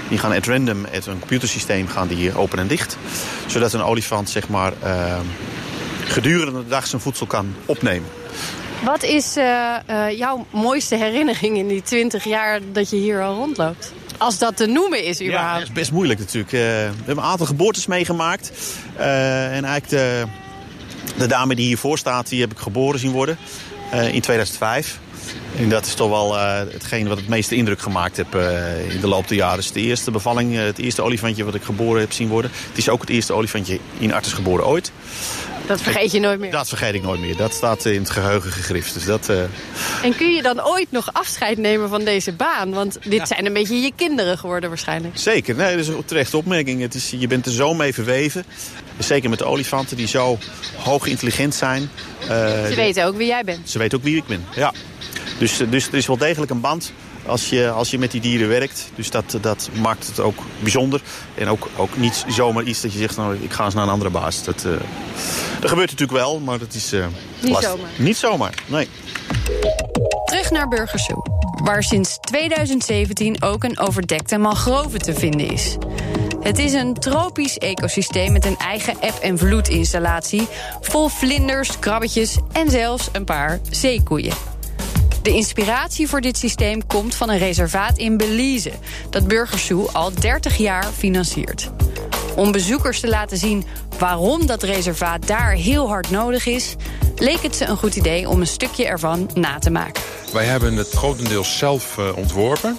Die 0.09 0.19
gaan 0.19 0.33
at 0.33 0.47
random, 0.47 0.87
uit 0.93 1.07
een 1.07 1.19
computersysteem, 1.19 1.89
gaan 1.89 2.09
die 2.09 2.37
open 2.37 2.59
en 2.59 2.67
dicht. 2.67 2.97
Zodat 3.47 3.73
een 3.73 3.83
olifant 3.83 4.31
zeg 4.31 4.49
maar, 4.49 4.73
gedurende 6.05 6.63
de 6.63 6.69
dag 6.69 6.87
zijn 6.87 7.03
voedsel 7.03 7.27
kan 7.27 7.55
opnemen. 7.65 8.09
Wat 8.85 9.03
is 9.03 9.37
uh, 9.37 9.77
uh, 9.91 10.19
jouw 10.19 10.47
mooiste 10.51 10.97
herinnering 10.97 11.57
in 11.57 11.69
die 11.69 11.83
20 11.83 12.25
jaar 12.25 12.61
dat 12.73 12.91
je 12.91 12.97
hier 12.97 13.23
al 13.23 13.35
rondloopt? 13.35 13.93
Als 14.19 14.39
dat 14.39 14.57
te 14.57 14.67
noemen 14.67 15.05
is 15.05 15.21
überhaupt. 15.21 15.49
Ja, 15.49 15.59
dat 15.59 15.69
is 15.69 15.75
best 15.75 15.93
moeilijk 15.93 16.19
natuurlijk. 16.19 16.53
Uh, 16.53 16.61
we 16.61 16.67
hebben 16.97 17.17
een 17.17 17.31
aantal 17.31 17.47
geboortes 17.47 17.87
meegemaakt. 17.87 18.53
en 18.97 19.65
eigenlijk 19.65 19.89
de, 19.89 20.25
de 21.19 21.27
dame 21.27 21.55
die 21.55 21.67
hiervoor 21.67 21.99
staat, 21.99 22.29
die 22.29 22.41
heb 22.41 22.53
ik 22.53 22.59
geboren 22.59 22.99
zien 22.99 23.13
worden 23.13 23.39
in 24.13 24.21
2005. 24.21 24.99
En 25.59 25.69
dat 25.69 25.87
is 25.87 25.95
toch 25.95 26.09
wel 26.09 26.35
uh, 26.35 26.59
hetgeen 26.59 27.09
wat 27.09 27.17
het 27.17 27.29
meeste 27.29 27.55
indruk 27.55 27.81
gemaakt 27.81 28.17
heb 28.17 28.35
uh, 28.35 28.95
in 28.95 29.01
de 29.01 29.07
loop 29.07 29.29
der 29.29 29.37
jaren. 29.37 29.57
Het 29.57 29.65
is 29.65 29.73
de 29.73 29.81
eerste 29.81 30.11
bevalling, 30.11 30.53
uh, 30.53 30.63
het 30.63 30.79
eerste 30.79 31.03
olifantje 31.03 31.45
wat 31.45 31.55
ik 31.55 31.63
geboren 31.63 32.01
heb 32.01 32.13
zien 32.13 32.29
worden. 32.29 32.51
Het 32.69 32.79
is 32.79 32.89
ook 32.89 33.01
het 33.01 33.11
eerste 33.11 33.33
olifantje 33.33 33.79
in 33.99 34.13
Artes 34.13 34.33
geboren 34.33 34.67
ooit. 34.67 34.93
Dat 35.67 35.81
vergeet 35.81 36.13
je 36.13 36.21
nooit 36.21 36.41
meer? 36.41 36.51
Dat 36.51 36.69
vergeet 36.69 36.95
ik 36.95 37.03
nooit 37.03 37.21
meer. 37.21 37.37
Dat 37.37 37.53
staat 37.53 37.85
in 37.85 38.01
het 38.01 38.11
geheugen 38.11 38.53
gegrift. 38.53 38.95
Dus 38.95 39.05
dat, 39.05 39.29
En 40.03 40.17
kun 40.17 40.35
je 40.35 40.43
dan 40.43 40.67
ooit 40.67 40.91
nog 40.91 41.13
afscheid 41.13 41.59
nemen 41.59 41.89
van 41.89 42.05
deze 42.05 42.33
baan? 42.33 42.71
Want 42.71 42.99
dit 43.03 43.13
ja. 43.13 43.27
zijn 43.27 43.47
een 43.47 43.53
beetje 43.53 43.81
je 43.81 43.93
kinderen 43.97 44.39
geworden 44.39 44.69
waarschijnlijk. 44.69 45.19
Zeker, 45.19 45.55
nee, 45.55 45.71
dat 45.71 45.81
is 45.81 45.89
een 45.89 46.05
terechte 46.05 46.37
opmerking. 46.37 46.81
Het 46.81 46.95
is, 46.95 47.11
je 47.19 47.27
bent 47.27 47.47
er 47.47 47.53
zo 47.53 47.75
mee 47.75 47.95
verweven. 47.95 48.45
Zeker 48.99 49.31
met 49.31 49.39
de 49.39 49.45
olifanten 49.45 49.97
die 49.97 50.07
zo 50.07 50.39
hoog 50.77 51.07
intelligent 51.07 51.55
zijn. 51.55 51.91
ze 52.27 52.73
weten 52.77 53.05
ook 53.05 53.17
wie 53.17 53.27
jij 53.27 53.45
bent. 53.45 53.71
Ze 53.71 53.79
weten 53.79 53.99
ook 53.99 54.05
wie 54.05 54.17
ik 54.17 54.27
ben, 54.27 54.45
ja. 54.55 54.73
Dus, 55.39 55.57
dus 55.71 55.87
er 55.89 55.95
is 55.95 56.07
wel 56.07 56.17
degelijk 56.17 56.51
een 56.51 56.61
band 56.61 56.93
als 57.27 57.49
je, 57.49 57.71
als 57.71 57.91
je 57.91 57.99
met 57.99 58.11
die 58.11 58.21
dieren 58.21 58.49
werkt. 58.49 58.91
Dus 58.95 59.11
dat, 59.11 59.39
dat 59.41 59.71
maakt 59.81 60.07
het 60.07 60.21
ook 60.21 60.39
bijzonder. 60.61 61.01
En 61.35 61.49
ook, 61.49 61.69
ook 61.77 61.97
niet 61.97 62.25
zomaar 62.29 62.63
iets 62.63 62.81
dat 62.81 62.93
je 62.93 62.99
zegt, 62.99 63.17
nou, 63.17 63.37
ik 63.41 63.53
ga 63.53 63.65
eens 63.65 63.75
naar 63.75 63.85
een 63.85 63.91
andere 63.91 64.11
baas. 64.11 64.45
Dat, 64.45 64.65
uh, 64.67 64.73
dat 65.67 65.75
gebeurt 65.75 65.99
natuurlijk 65.99 66.19
wel, 66.19 66.41
maar 66.41 66.59
dat 66.59 66.75
is 66.75 66.93
uh, 66.93 67.07
Niet 67.41 67.53
lastig. 67.53 67.71
zomaar. 67.71 67.91
Niet 67.97 68.17
zomaar, 68.17 68.55
nee. 68.67 68.89
Terug 70.25 70.51
naar 70.51 70.69
Burgersoe, 70.69 71.27
waar 71.63 71.83
sinds 71.83 72.19
2017 72.21 73.43
ook 73.43 73.65
een 73.65 73.79
overdekte 73.79 74.39
mangrove 74.39 74.99
te 74.99 75.15
vinden 75.15 75.51
is. 75.51 75.77
Het 76.41 76.59
is 76.59 76.73
een 76.73 76.95
tropisch 76.95 77.59
ecosysteem 77.59 78.33
met 78.33 78.45
een 78.45 78.57
eigen 78.57 79.01
eb- 79.01 79.19
en 79.21 79.39
vloedinstallatie... 79.39 80.49
vol 80.81 81.09
vlinders, 81.09 81.79
krabbetjes 81.79 82.37
en 82.53 82.71
zelfs 82.71 83.09
een 83.13 83.25
paar 83.25 83.61
zeekoeien. 83.71 84.35
De 85.23 85.31
inspiratie 85.31 86.09
voor 86.09 86.21
dit 86.21 86.37
systeem 86.37 86.87
komt 86.87 87.15
van 87.15 87.31
een 87.31 87.39
reservaat 87.39 87.99
in 87.99 88.17
Belize... 88.17 88.73
dat 89.11 89.27
Burgersoe 89.29 89.93
al 89.93 90.13
30 90.21 90.57
jaar 90.57 90.85
financiert. 90.97 91.71
Om 92.37 92.53
bezoekers 92.53 93.01
te 93.01 93.09
laten 93.09 93.37
zien 93.37 93.65
waarom 93.99 94.47
dat 94.47 94.63
reservaat 94.63 95.27
daar 95.27 95.51
heel 95.51 95.89
hard 95.89 96.11
nodig 96.11 96.47
is... 96.47 96.75
leek 97.17 97.43
het 97.43 97.57
ze 97.57 97.65
een 97.65 97.77
goed 97.77 97.97
idee 97.97 98.29
om 98.29 98.41
een 98.41 98.47
stukje 98.47 98.87
ervan 98.87 99.31
na 99.35 99.59
te 99.59 99.71
maken. 99.71 100.03
Wij 100.33 100.45
hebben 100.45 100.77
het 100.77 100.91
grotendeels 100.91 101.59
zelf 101.59 101.97
uh, 101.99 102.17
ontworpen. 102.17 102.79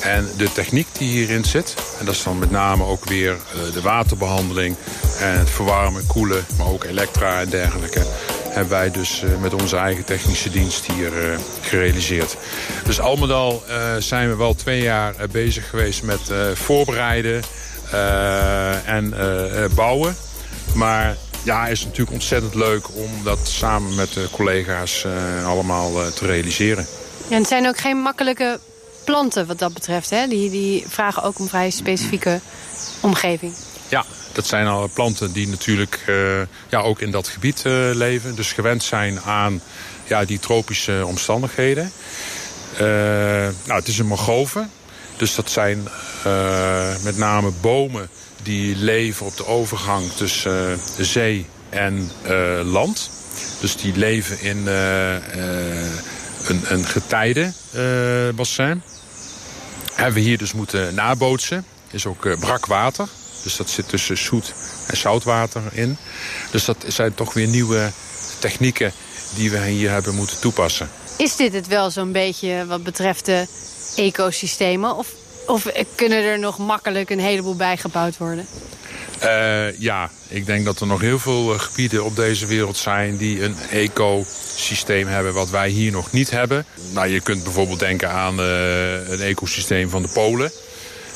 En 0.00 0.28
de 0.36 0.52
techniek 0.52 0.86
die 0.98 1.08
hierin 1.08 1.44
zit, 1.44 1.74
en 1.98 2.04
dat 2.04 2.14
is 2.14 2.22
dan 2.22 2.38
met 2.38 2.50
name 2.50 2.84
ook 2.84 3.04
weer 3.04 3.32
uh, 3.32 3.72
de 3.72 3.80
waterbehandeling... 3.80 4.76
en 5.20 5.38
het 5.38 5.50
verwarmen, 5.50 6.06
koelen, 6.06 6.44
maar 6.58 6.66
ook 6.66 6.84
elektra 6.84 7.40
en 7.40 7.48
dergelijke 7.48 8.06
hebben 8.48 8.72
wij 8.72 8.90
dus 8.90 9.22
uh, 9.22 9.30
met 9.40 9.54
onze 9.54 9.76
eigen 9.76 10.04
technische 10.04 10.50
dienst 10.50 10.86
hier 10.92 11.12
gerealiseerd. 11.60 12.36
Dus 12.84 13.00
al 13.00 13.16
met 13.16 13.30
al 13.30 13.62
zijn 13.98 14.28
we 14.28 14.36
wel 14.36 14.54
twee 14.54 14.82
jaar 14.82 15.14
bezig 15.30 15.68
geweest 15.68 16.02
met 16.02 16.20
voorbereiden 16.54 17.42
en 18.84 19.14
bouwen. 19.74 20.16
Maar 20.74 21.16
ja, 21.42 21.66
is 21.66 21.84
natuurlijk 21.84 22.12
ontzettend 22.12 22.54
leuk 22.54 22.88
om 22.94 23.10
dat 23.24 23.38
samen 23.42 23.94
met 23.94 24.12
de 24.12 24.28
collega's 24.32 25.06
allemaal 25.44 25.92
te 26.12 26.26
realiseren. 26.26 26.86
Ja, 27.28 27.36
het 27.36 27.48
zijn 27.48 27.66
ook 27.66 27.78
geen 27.78 27.96
makkelijke 27.96 28.60
planten 29.04 29.46
wat 29.46 29.58
dat 29.58 29.74
betreft. 29.74 30.10
Hè? 30.10 30.26
Die, 30.26 30.50
die 30.50 30.84
vragen 30.88 31.22
ook 31.22 31.38
om 31.38 31.48
vrij 31.48 31.70
specifieke 31.70 32.40
omgeving. 33.00 33.54
Ja, 33.88 34.04
dat 34.32 34.46
zijn 34.46 34.66
al 34.66 34.90
planten 34.94 35.32
die 35.32 35.48
natuurlijk 35.48 36.04
uh, 36.08 36.40
ja, 36.68 36.80
ook 36.80 37.00
in 37.00 37.10
dat 37.10 37.28
gebied 37.28 37.62
leven. 37.92 38.34
Dus 38.34 38.52
gewend 38.52 38.82
zijn 38.82 39.20
aan 39.20 39.60
ja, 40.04 40.24
die 40.24 40.38
tropische 40.38 41.02
omstandigheden. 41.06 41.92
Nou, 42.78 43.78
het 43.78 43.88
is 43.88 43.98
een 43.98 44.06
mangove. 44.06 44.66
Dus 45.16 45.34
dat 45.34 45.50
zijn 45.50 45.88
met 47.02 47.16
name 47.16 47.50
bomen 47.60 48.08
die 48.42 48.76
leven 48.76 49.26
op 49.26 49.36
de 49.36 49.46
overgang 49.46 50.12
tussen 50.12 50.80
zee 50.98 51.46
en 51.68 52.10
land. 52.64 53.10
Dus 53.60 53.76
die 53.76 53.96
leven 53.96 54.40
in 54.40 54.66
een, 54.66 56.62
een 56.68 56.84
getijdenbassin. 56.84 58.82
Hebben 59.92 60.14
we 60.14 60.20
hier 60.20 60.38
dus 60.38 60.52
moeten 60.52 60.94
nabootsen. 60.94 61.64
is 61.90 62.06
ook 62.06 62.38
brak 62.38 62.66
water. 62.66 63.08
Dus 63.42 63.56
dat 63.56 63.70
zit 63.70 63.88
tussen 63.88 64.18
zoet 64.18 64.54
en 64.86 64.96
zoutwater 64.96 65.62
in. 65.72 65.96
Dus 66.50 66.64
dat 66.64 66.76
zijn 66.86 67.14
toch 67.14 67.32
weer 67.32 67.46
nieuwe 67.46 67.90
technieken 68.38 68.92
die 69.34 69.50
we 69.50 69.66
hier 69.66 69.90
hebben 69.90 70.14
moeten 70.14 70.40
toepassen. 70.40 70.88
Is 71.18 71.36
dit 71.36 71.52
het 71.52 71.66
wel 71.66 71.90
zo'n 71.90 72.12
beetje 72.12 72.66
wat 72.66 72.82
betreft 72.82 73.26
de 73.26 73.46
ecosystemen? 73.96 74.96
Of, 74.96 75.06
of 75.46 75.66
kunnen 75.94 76.24
er 76.24 76.38
nog 76.38 76.58
makkelijk 76.58 77.10
een 77.10 77.20
heleboel 77.20 77.56
bijgebouwd 77.56 78.16
worden? 78.16 78.46
Uh, 79.24 79.78
ja, 79.78 80.10
ik 80.28 80.46
denk 80.46 80.64
dat 80.64 80.80
er 80.80 80.86
nog 80.86 81.00
heel 81.00 81.18
veel 81.18 81.58
gebieden 81.58 82.04
op 82.04 82.16
deze 82.16 82.46
wereld 82.46 82.76
zijn... 82.76 83.16
die 83.16 83.42
een 83.42 83.56
ecosysteem 83.70 85.06
hebben 85.06 85.32
wat 85.32 85.50
wij 85.50 85.68
hier 85.68 85.92
nog 85.92 86.12
niet 86.12 86.30
hebben. 86.30 86.66
Nou, 86.92 87.08
je 87.08 87.20
kunt 87.20 87.42
bijvoorbeeld 87.42 87.78
denken 87.78 88.10
aan 88.10 88.40
uh, 88.40 89.08
een 89.08 89.20
ecosysteem 89.20 89.90
van 89.90 90.02
de 90.02 90.08
Polen. 90.08 90.52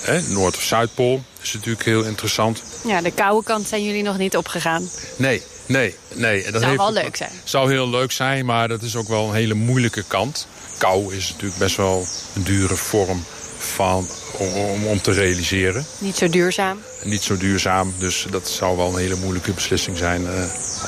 Hè, 0.01 0.21
Noord- 0.21 0.57
of 0.57 0.63
Zuidpool 0.63 1.23
is 1.43 1.53
natuurlijk 1.53 1.85
heel 1.85 2.03
interessant. 2.03 2.63
Ja, 2.87 3.01
de 3.01 3.11
koude 3.11 3.47
kant 3.47 3.69
zijn 3.69 3.85
jullie 3.85 4.03
nog 4.03 4.19
niet 4.19 4.37
opgegaan. 4.37 4.89
Nee, 5.17 5.43
nee, 5.67 5.95
nee. 6.15 6.43
Dat 6.43 6.53
zou 6.53 6.65
heeft, 6.65 6.77
wel 6.77 6.93
leuk 6.93 7.17
zijn. 7.17 7.31
Zou 7.45 7.71
heel 7.71 7.89
leuk 7.89 8.13
zijn, 8.13 8.47
maar 8.47 8.69
dat 8.69 8.83
is 8.83 8.97
ook 8.97 9.09
wel 9.09 9.29
een 9.29 9.35
hele 9.35 9.55
moeilijke 9.55 10.05
kant. 10.07 10.47
Kou 10.79 11.15
is 11.15 11.29
natuurlijk 11.29 11.59
best 11.59 11.77
wel 11.77 12.07
een 12.35 12.43
dure 12.43 12.77
vorm 12.77 13.25
van, 13.59 14.09
om, 14.41 14.87
om 14.87 15.01
te 15.01 15.13
realiseren. 15.13 15.87
Niet 15.99 16.17
zo 16.17 16.29
duurzaam. 16.29 16.79
Niet 17.03 17.23
zo 17.23 17.37
duurzaam, 17.37 17.95
dus 17.99 18.27
dat 18.31 18.49
zou 18.49 18.77
wel 18.77 18.89
een 18.89 18.99
hele 18.99 19.17
moeilijke 19.17 19.53
beslissing 19.53 19.97
zijn. 19.97 20.23
Uh, 20.23 20.29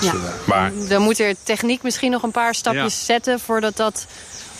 ja. 0.00 0.12
we, 0.12 0.30
maar, 0.46 0.72
Dan 0.88 1.02
moet 1.02 1.18
er 1.18 1.34
techniek 1.42 1.82
misschien 1.82 2.10
nog 2.10 2.22
een 2.22 2.30
paar 2.30 2.54
stapjes 2.54 2.98
ja. 2.98 3.04
zetten... 3.04 3.40
voordat 3.40 3.76
dat 3.76 4.06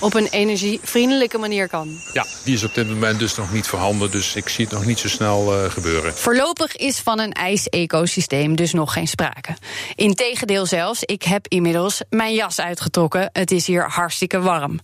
op 0.03 0.15
een 0.15 0.27
energievriendelijke 0.27 1.39
manier 1.39 1.69
kan. 1.69 2.01
Ja, 2.13 2.27
die 2.45 2.55
is 2.55 2.65
op 2.65 2.75
dit 2.75 2.89
moment 2.89 3.19
dus 3.19 3.35
nog 3.35 3.53
niet 3.53 3.67
voorhanden. 3.67 4.11
Dus 4.11 4.35
ik 4.35 4.49
zie 4.49 4.65
het 4.65 4.75
nog 4.75 4.85
niet 4.85 4.99
zo 4.99 5.09
snel 5.09 5.65
uh, 5.65 5.71
gebeuren. 5.71 6.15
Voorlopig 6.15 6.77
is 6.77 6.99
van 6.99 7.19
een 7.19 7.33
ijsecosysteem 7.33 8.57
dus 8.57 8.73
nog 8.73 8.93
geen 8.93 9.09
sprake. 9.09 9.57
Integendeel 9.95 10.67
zelfs, 10.67 11.03
ik 11.03 11.23
heb 11.23 11.47
inmiddels 11.49 12.01
mijn 12.11 12.35
jas 12.35 12.61
uitgetrokken. 12.61 13.31
Het 13.33 13.51
is 13.51 13.67
hier 13.67 13.89
hartstikke 13.89 14.41
warm. 14.41 14.81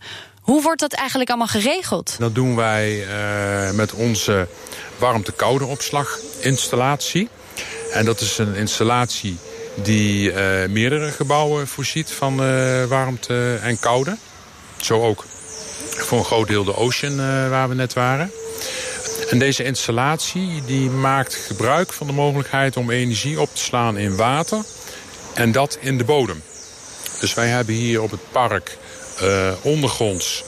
Hoe 0.48 0.62
wordt 0.62 0.80
dat 0.80 0.92
eigenlijk 0.92 1.28
allemaal 1.28 1.46
geregeld? 1.46 2.16
Dat 2.18 2.34
doen 2.34 2.56
wij 2.56 3.06
uh, 3.06 3.70
met 3.70 3.92
onze 3.92 4.48
warmte-koude 4.98 5.64
opslaginstallatie. 5.64 7.28
En 7.92 8.04
dat 8.04 8.20
is 8.20 8.38
een 8.38 8.54
installatie 8.54 9.36
die 9.74 10.32
uh, 10.32 10.38
meerdere 10.68 11.10
gebouwen 11.10 11.66
voorziet 11.66 12.10
van 12.10 12.42
uh, 12.42 12.84
warmte 12.84 13.58
en 13.62 13.78
koude. 13.80 14.16
Zo 14.76 15.02
ook 15.02 15.24
voor 15.96 16.18
een 16.18 16.24
groot 16.24 16.48
deel 16.48 16.64
de 16.64 16.76
Ocean 16.76 17.16
waar 17.50 17.68
we 17.68 17.74
net 17.74 17.92
waren. 17.92 18.30
En 19.30 19.38
deze 19.38 19.64
installatie 19.64 20.62
die 20.66 20.90
maakt 20.90 21.34
gebruik 21.34 21.92
van 21.92 22.06
de 22.06 22.12
mogelijkheid 22.12 22.76
om 22.76 22.90
energie 22.90 23.40
op 23.40 23.54
te 23.54 23.62
slaan 23.62 23.96
in 23.96 24.16
water. 24.16 24.64
En 25.34 25.52
dat 25.52 25.78
in 25.80 25.98
de 25.98 26.04
bodem. 26.04 26.42
Dus 27.20 27.34
wij 27.34 27.48
hebben 27.48 27.74
hier 27.74 28.02
op 28.02 28.10
het 28.10 28.30
park 28.32 28.76
ondergronds 29.62 30.44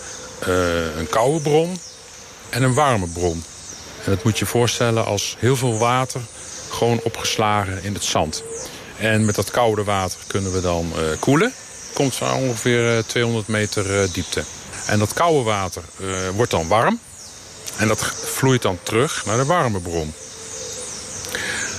uh, 0.49 0.97
een 0.97 1.09
koude 1.09 1.41
bron 1.41 1.79
en 2.49 2.63
een 2.63 2.75
warme 2.75 3.07
bron. 3.07 3.45
En 4.05 4.11
dat 4.11 4.25
moet 4.25 4.39
je 4.39 4.47
voorstellen 4.47 5.05
als 5.05 5.37
heel 5.39 5.57
veel 5.57 5.79
water 5.79 6.21
gewoon 6.71 7.01
opgeslagen 7.03 7.83
in 7.83 7.95
het 7.95 8.05
zand. 8.05 8.43
En 8.99 9.25
met 9.25 9.35
dat 9.35 9.51
koude 9.51 9.85
water 9.85 10.19
kunnen 10.27 10.53
we 10.53 10.61
dan 10.61 10.93
uh, 10.97 11.03
koelen. 11.19 11.53
Komt 11.93 12.15
van 12.15 12.35
ongeveer 12.35 13.05
200 13.07 13.49
meter 13.49 14.13
diepte. 14.13 14.43
En 14.87 14.99
dat 14.99 15.13
koude 15.13 15.43
water 15.43 15.83
wordt 16.35 16.51
dan 16.51 16.69
warm. 16.69 17.01
En 17.77 17.89
dat 17.89 18.03
vloeit 18.25 18.63
dan 18.63 18.79
terug 18.83 19.25
naar 19.27 19.37
de 19.37 19.45
warme 19.45 19.81
bron. 19.81 20.15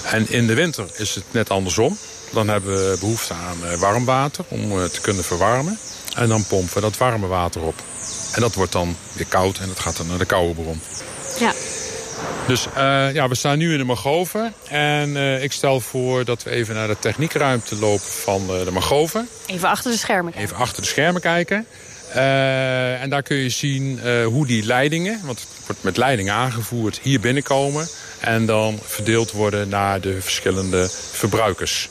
En 0.03 0.29
in 0.29 0.47
de 0.47 0.53
winter 0.53 0.85
is 0.95 1.15
het 1.15 1.23
net 1.31 1.49
andersom. 1.49 1.97
Dan 2.31 2.47
hebben 2.47 2.91
we 2.91 2.97
behoefte 2.99 3.33
aan 3.33 3.79
warm 3.79 4.05
water 4.05 4.45
om 4.47 4.89
te 4.89 5.01
kunnen 5.01 5.23
verwarmen. 5.23 5.79
En 6.15 6.27
dan 6.27 6.45
pompen 6.47 6.73
we 6.73 6.81
dat 6.81 6.97
warme 6.97 7.27
water 7.27 7.61
op. 7.61 7.75
En 8.33 8.41
dat 8.41 8.55
wordt 8.55 8.71
dan 8.71 8.95
weer 9.13 9.25
koud 9.25 9.57
en 9.57 9.67
dat 9.67 9.79
gaat 9.79 9.97
dan 9.97 10.07
naar 10.07 10.17
de 10.17 10.25
koude 10.25 10.61
bron. 10.61 10.81
Ja. 11.39 11.53
Dus 12.47 12.67
uh, 12.77 13.13
ja, 13.13 13.27
we 13.27 13.35
staan 13.35 13.57
nu 13.57 13.71
in 13.71 13.77
de 13.77 13.83
Magoven. 13.83 14.53
En 14.67 15.09
uh, 15.09 15.43
ik 15.43 15.51
stel 15.51 15.79
voor 15.79 16.25
dat 16.25 16.43
we 16.43 16.49
even 16.49 16.75
naar 16.75 16.87
de 16.87 16.99
techniekruimte 16.99 17.75
lopen 17.75 18.05
van 18.05 18.41
uh, 18.41 18.65
de 18.65 18.71
Magoven. 18.71 19.27
Even 19.45 19.69
achter 19.69 19.91
de 19.91 19.97
schermen 19.97 20.31
kijken. 20.31 20.49
Even 20.49 20.63
achter 20.63 20.81
de 20.81 20.87
schermen 20.87 21.21
kijken. 21.21 21.65
en 23.01 23.09
daar 23.09 23.23
kun 23.23 23.37
je 23.37 23.49
zien 23.49 23.99
hoe 24.23 24.45
die 24.45 24.65
leidingen, 24.65 25.21
want 25.23 25.39
het 25.39 25.49
wordt 25.65 25.83
met 25.83 25.97
leidingen 25.97 26.33
aangevoerd, 26.33 26.99
hier 27.01 27.19
binnenkomen. 27.19 27.87
En 28.19 28.45
dan 28.45 28.79
verdeeld 28.83 29.31
worden 29.31 29.69
naar 29.69 30.01
de 30.01 30.21
verschillende 30.21 30.89
verbruikers. 31.11 31.89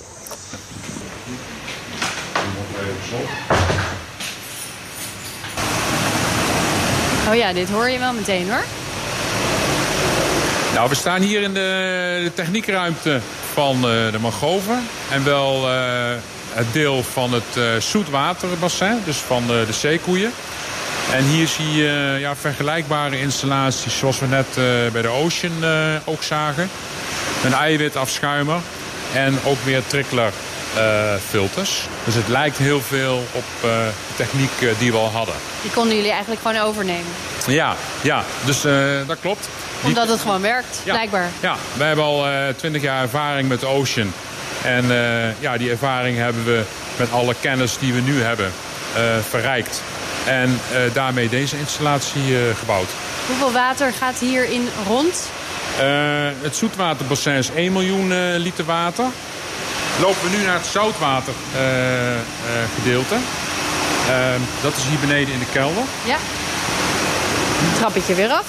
Oh 7.31 7.37
ja, 7.37 7.53
dit 7.53 7.71
hoor 7.71 7.89
je 7.89 7.99
wel 7.99 8.13
meteen 8.13 8.51
hoor. 8.51 8.65
Nou, 10.75 10.89
we 10.89 10.95
staan 10.95 11.21
hier 11.21 11.43
in 11.43 11.55
de, 11.55 12.31
techniekruimte 12.35 13.21
van 13.53 13.77
uh, 13.77 13.83
de 14.13 14.19
Mangroven. 14.21 14.87
En 15.11 15.25
wel 15.25 15.71
uh, 15.71 15.75
het 16.53 16.73
deel 16.73 17.03
van 17.03 17.33
het 17.33 17.57
uh, 17.57 17.65
zoetwaterbassin, 17.77 19.03
dus 19.05 19.17
van 19.17 19.47
de 19.47 19.67
zeekoeien. 19.71 20.33
En 21.13 21.25
hier 21.25 21.49
zie 21.49 21.75
je 21.75 22.17
ja, 22.19 22.37
vergelijkbare 22.37 23.21
installaties 23.21 23.99
zoals 23.99 24.19
we 24.19 24.27
net 24.27 24.47
bij 24.93 25.03
de 25.03 25.09
Ocean 25.09 25.65
ook 26.05 26.23
zagen. 26.23 26.71
Een 27.45 27.55
eiwitafschuimer 27.55 28.61
en 29.15 29.39
ook 29.45 29.59
weer 29.65 29.83
trickler 29.87 30.33
filters. 31.29 31.87
Dus 32.05 32.15
het 32.15 32.29
lijkt 32.29 32.57
heel 32.57 32.81
veel 32.81 33.25
op 33.33 33.45
de 33.61 33.91
techniek 34.17 34.51
die 34.79 34.93
we 34.93 34.99
al 34.99 35.11
hadden. 35.11 35.35
Die 35.63 35.71
konden 35.71 35.97
jullie 35.97 36.11
eigenlijk 36.11 36.41
gewoon 36.41 36.57
overnemen? 36.63 37.13
Ja, 37.47 37.75
ja 38.03 38.25
dus 38.45 38.63
dat 39.07 39.21
klopt. 39.21 39.49
Omdat 39.83 40.09
het 40.09 40.21
gewoon 40.21 40.41
werkt, 40.41 40.81
ja, 40.85 40.93
blijkbaar. 40.93 41.29
Ja, 41.41 41.57
wij 41.77 41.87
hebben 41.87 42.05
al 42.05 42.27
twintig 42.57 42.83
jaar 42.83 43.03
ervaring 43.03 43.49
met 43.49 43.65
Ocean. 43.65 44.13
En 44.63 44.85
ja, 45.39 45.57
die 45.57 45.71
ervaring 45.71 46.17
hebben 46.17 46.45
we 46.45 46.63
met 46.97 47.13
alle 47.13 47.35
kennis 47.41 47.79
die 47.79 47.93
we 47.93 48.01
nu 48.01 48.23
hebben 48.23 48.53
verrijkt. 49.29 49.83
En 50.27 50.61
uh, 50.73 50.95
daarmee 50.95 51.29
deze 51.29 51.59
installatie 51.59 52.37
gebouwd. 52.59 52.89
Hoeveel 53.27 53.53
water 53.53 53.93
gaat 53.93 54.19
hierin 54.19 54.69
rond? 54.87 55.29
het 56.43 56.57
zoetwaterbassin 56.57 57.33
is 57.33 57.51
1 57.51 57.73
miljoen 57.73 58.37
liter 58.37 58.65
water. 58.65 59.05
Lopen 59.99 60.31
we 60.31 60.37
nu 60.37 60.45
naar 60.45 60.55
het 60.55 60.67
zoutwatergedeelte. 60.67 63.15
dat 64.63 64.77
is 64.77 64.83
hier 64.89 64.99
beneden 64.99 65.35
in 65.35 65.39
de 65.39 65.51
kelder. 65.53 65.83
Ja. 66.05 66.17
Trappetje 67.75 68.15
weer 68.15 68.31
af. 68.31 68.45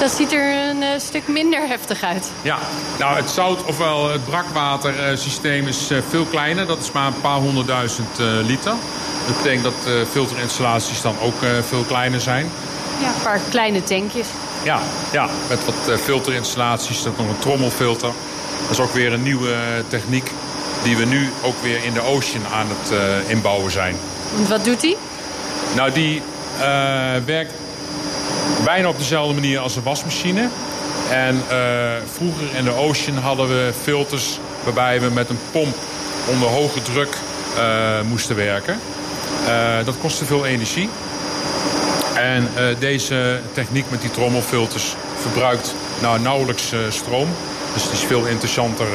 Dat 0.00 0.10
ziet 0.10 0.32
er 0.32 0.68
een 0.70 0.82
uh, 0.82 0.88
stuk 0.96 1.28
minder 1.28 1.68
heftig 1.68 2.02
uit. 2.02 2.30
Ja, 2.42 2.58
nou 2.98 3.16
het 3.16 3.30
zout, 3.30 3.64
ofwel 3.64 4.10
het 4.10 4.24
brakwatersysteem 4.24 5.66
is 5.66 5.90
uh, 5.90 5.98
veel 6.08 6.24
kleiner. 6.24 6.66
Dat 6.66 6.78
is 6.78 6.92
maar 6.92 7.06
een 7.06 7.20
paar 7.20 7.38
honderdduizend 7.38 8.18
liter. 8.42 8.74
Dat 9.26 9.36
betekent 9.36 9.64
dat 9.64 9.88
filterinstallaties 10.10 11.02
dan 11.02 11.14
ook 11.22 11.34
veel 11.68 11.82
kleiner 11.82 12.20
zijn. 12.20 12.50
Ja, 13.00 13.06
een 13.06 13.22
paar 13.22 13.40
kleine 13.50 13.82
tankjes. 13.82 14.26
Ja, 14.62 14.80
ja 15.12 15.28
met 15.48 15.64
wat 15.64 16.00
filterinstallaties. 16.00 17.02
Dat 17.02 17.16
nog 17.16 17.28
een 17.28 17.38
trommelfilter. 17.38 18.12
Dat 18.68 18.78
is 18.78 18.84
ook 18.84 18.92
weer 18.92 19.12
een 19.12 19.22
nieuwe 19.22 19.54
techniek 19.88 20.30
die 20.82 20.96
we 20.96 21.04
nu 21.04 21.30
ook 21.42 21.62
weer 21.62 21.84
in 21.84 21.92
de 21.92 22.00
Ocean 22.00 22.46
aan 22.52 22.66
het 22.68 22.98
inbouwen 23.26 23.72
zijn. 23.72 23.96
Wat 24.48 24.64
doet 24.64 24.80
die? 24.80 24.96
Nou, 25.74 25.92
die 25.92 26.22
werkt 27.24 27.52
bijna 28.64 28.88
op 28.88 28.98
dezelfde 28.98 29.34
manier 29.34 29.58
als 29.58 29.76
een 29.76 29.82
wasmachine. 29.82 30.48
En 31.10 31.34
uh, 31.34 31.62
vroeger 32.12 32.56
in 32.56 32.64
de 32.64 32.74
Ocean 32.74 33.16
hadden 33.16 33.48
we 33.48 33.72
filters 33.82 34.38
waarbij 34.64 35.00
we 35.00 35.10
met 35.10 35.28
een 35.28 35.38
pomp 35.50 35.76
onder 36.26 36.48
hoge 36.48 36.82
druk 36.82 37.16
moesten 38.08 38.36
werken. 38.36 38.78
Dat 39.84 39.94
kostte 40.00 40.24
veel 40.24 40.46
energie. 40.46 40.88
En 42.14 42.48
deze 42.78 43.40
techniek 43.52 43.84
met 43.88 44.00
die 44.00 44.10
trommelfilters 44.10 44.94
verbruikt 45.20 45.74
nou, 46.00 46.20
nauwelijks 46.20 46.72
stroom. 46.88 47.28
Dus 47.76 47.84
het 47.84 47.94
is 47.94 48.04
veel 48.04 48.26
interessanter 48.26 48.86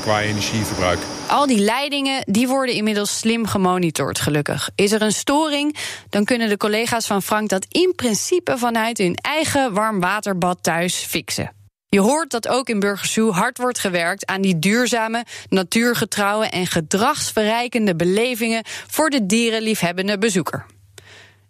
qua 0.00 0.22
energieverbruik. 0.22 0.98
Al 1.26 1.46
die 1.46 1.58
leidingen 1.58 2.22
die 2.26 2.48
worden 2.48 2.74
inmiddels 2.74 3.18
slim 3.18 3.46
gemonitord, 3.46 4.18
gelukkig. 4.18 4.70
Is 4.74 4.92
er 4.92 5.02
een 5.02 5.12
storing, 5.12 5.76
dan 6.08 6.24
kunnen 6.24 6.48
de 6.48 6.56
collega's 6.56 7.06
van 7.06 7.22
Frank 7.22 7.48
dat 7.48 7.66
in 7.68 7.92
principe 7.96 8.58
vanuit 8.58 8.98
hun 8.98 9.14
eigen 9.14 9.72
warmwaterbad 9.72 10.58
thuis 10.62 10.94
fixen. 10.94 11.52
Je 11.88 12.00
hoort 12.00 12.30
dat 12.30 12.48
ook 12.48 12.68
in 12.68 12.80
Burgersoe 12.80 13.32
hard 13.32 13.58
wordt 13.58 13.78
gewerkt 13.78 14.26
aan 14.26 14.40
die 14.40 14.58
duurzame, 14.58 15.24
natuurgetrouwe 15.48 16.46
en 16.46 16.66
gedragsverrijkende 16.66 17.96
belevingen 17.96 18.62
voor 18.86 19.10
de 19.10 19.26
dierenliefhebbende 19.26 20.18
bezoeker. 20.18 20.66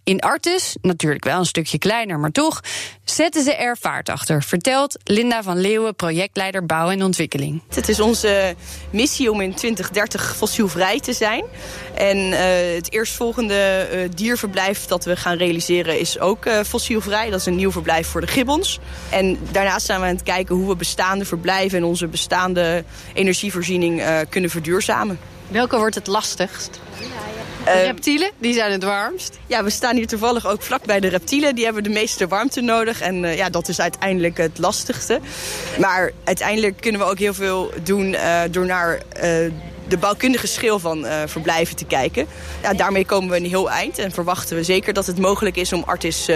In 0.04 0.20
Artus, 0.20 0.76
natuurlijk 0.82 1.24
wel 1.24 1.38
een 1.38 1.44
stukje 1.44 1.78
kleiner, 1.78 2.18
maar 2.18 2.30
toch, 2.30 2.60
zetten 3.04 3.42
ze 3.42 3.54
er 3.54 3.76
vaart 3.80 4.08
achter, 4.08 4.42
vertelt 4.42 4.98
Linda 5.04 5.42
van 5.42 5.58
Leeuwen, 5.58 5.94
projectleider 5.94 6.66
bouw 6.66 6.90
en 6.90 7.02
ontwikkeling. 7.02 7.62
Het 7.68 7.88
is 7.88 8.00
onze 8.00 8.54
missie 8.90 9.30
om 9.30 9.40
in 9.40 9.54
2030 9.54 10.36
fossielvrij 10.36 11.00
te 11.00 11.12
zijn. 11.12 11.44
En 11.94 12.16
uh, 12.16 12.38
het 12.74 12.92
eerstvolgende 12.92 13.88
uh, 13.92 14.08
dierverblijf 14.14 14.86
dat 14.86 15.04
we 15.04 15.16
gaan 15.16 15.36
realiseren 15.36 15.98
is 15.98 16.18
ook 16.18 16.46
uh, 16.46 16.60
fossielvrij. 16.60 17.30
Dat 17.30 17.40
is 17.40 17.46
een 17.46 17.56
nieuw 17.56 17.72
verblijf 17.72 18.06
voor 18.06 18.20
de 18.20 18.26
gibbons. 18.26 18.78
En 19.10 19.38
daarnaast 19.52 19.86
zijn 19.86 20.00
we 20.00 20.06
aan 20.06 20.14
het 20.14 20.22
kijken 20.22 20.54
hoe 20.54 20.68
we 20.68 20.76
bestaande 20.76 21.24
verblijven 21.24 21.78
en 21.78 21.84
onze 21.84 22.06
bestaande 22.06 22.84
energievoorziening 23.14 24.02
kunnen 24.28 24.50
verduurzamen. 24.50 25.18
Welke 25.48 25.76
wordt 25.76 25.94
het 25.94 26.06
lastigst? 26.06 26.80
De 27.64 27.82
reptielen, 27.82 28.30
die 28.38 28.54
zijn 28.54 28.72
het 28.72 28.84
warmst. 28.84 29.38
Ja, 29.46 29.64
we 29.64 29.70
staan 29.70 29.96
hier 29.96 30.06
toevallig 30.06 30.46
ook 30.46 30.62
vlak 30.62 30.84
bij 30.84 31.00
de 31.00 31.08
reptielen. 31.08 31.54
Die 31.54 31.64
hebben 31.64 31.82
de 31.82 31.90
meeste 31.90 32.28
warmte 32.28 32.60
nodig. 32.60 33.00
En 33.00 33.22
uh, 33.22 33.36
ja, 33.36 33.50
dat 33.50 33.68
is 33.68 33.80
uiteindelijk 33.80 34.36
het 34.36 34.58
lastigste. 34.58 35.20
Maar 35.78 36.12
uiteindelijk 36.24 36.80
kunnen 36.80 37.00
we 37.00 37.06
ook 37.06 37.18
heel 37.18 37.34
veel 37.34 37.70
doen 37.82 38.12
uh, 38.12 38.40
door 38.50 38.66
naar 38.66 38.94
uh, 38.94 39.22
de 39.88 39.96
bouwkundige 40.00 40.46
schil 40.46 40.78
van 40.78 41.06
verblijven 41.26 41.76
te 41.76 41.84
kijken. 41.84 42.26
Ja, 42.62 42.74
daarmee 42.74 43.04
komen 43.04 43.30
we 43.30 43.36
een 43.36 43.46
heel 43.46 43.70
eind. 43.70 43.98
En 43.98 44.12
verwachten 44.12 44.56
we 44.56 44.64
zeker 44.64 44.92
dat 44.92 45.06
het 45.06 45.18
mogelijk 45.18 45.56
is 45.56 45.72
om 45.72 45.82
Artis 45.86 46.28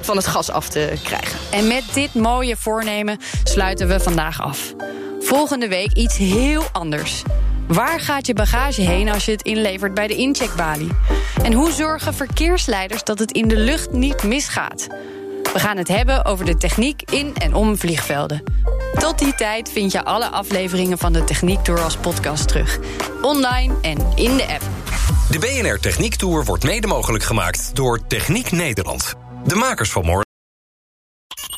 van 0.00 0.16
het 0.16 0.26
gas 0.26 0.50
af 0.50 0.68
te 0.68 0.92
krijgen. 1.02 1.38
En 1.50 1.66
met 1.66 1.84
dit 1.92 2.14
mooie 2.14 2.56
voornemen 2.56 3.18
sluiten 3.44 3.88
we 3.88 4.00
vandaag 4.00 4.42
af. 4.42 4.74
Volgende 5.20 5.68
week 5.68 5.92
iets 5.92 6.16
heel 6.16 6.64
anders. 6.72 7.22
Waar 7.66 8.00
gaat 8.00 8.26
je 8.26 8.34
bagage 8.34 8.80
heen 8.80 9.08
als 9.08 9.24
je 9.24 9.30
het 9.30 9.42
inlevert 9.42 9.94
bij 9.94 10.06
de 10.06 10.16
incheckbalie? 10.16 10.90
En 11.42 11.52
hoe 11.52 11.72
zorgen 11.72 12.14
verkeersleiders 12.14 13.04
dat 13.04 13.18
het 13.18 13.32
in 13.32 13.48
de 13.48 13.56
lucht 13.56 13.92
niet 13.92 14.22
misgaat? 14.22 14.86
We 15.52 15.58
gaan 15.60 15.76
het 15.76 15.88
hebben 15.88 16.24
over 16.24 16.44
de 16.44 16.56
techniek 16.56 17.02
in 17.10 17.34
en 17.34 17.54
om 17.54 17.76
vliegvelden. 17.76 18.42
Tot 18.94 19.18
die 19.18 19.34
tijd 19.34 19.70
vind 19.70 19.92
je 19.92 20.04
alle 20.04 20.28
afleveringen 20.28 20.98
van 20.98 21.12
de 21.12 21.24
Techniek 21.24 21.60
Tour 21.60 21.80
als 21.80 21.96
podcast 21.96 22.48
terug. 22.48 22.78
Online 23.22 23.74
en 23.82 23.98
in 24.14 24.36
de 24.36 24.46
app. 24.46 24.62
De 25.30 25.38
BNR 25.38 25.78
Techniek 25.78 26.14
Tour 26.14 26.44
wordt 26.44 26.64
mede 26.64 26.86
mogelijk 26.86 27.24
gemaakt 27.24 27.70
door 27.74 28.06
Techniek 28.06 28.50
Nederland. 28.50 29.14
De 29.44 29.54
makers 29.54 29.90
van 29.90 30.04
morgen. 30.04 30.23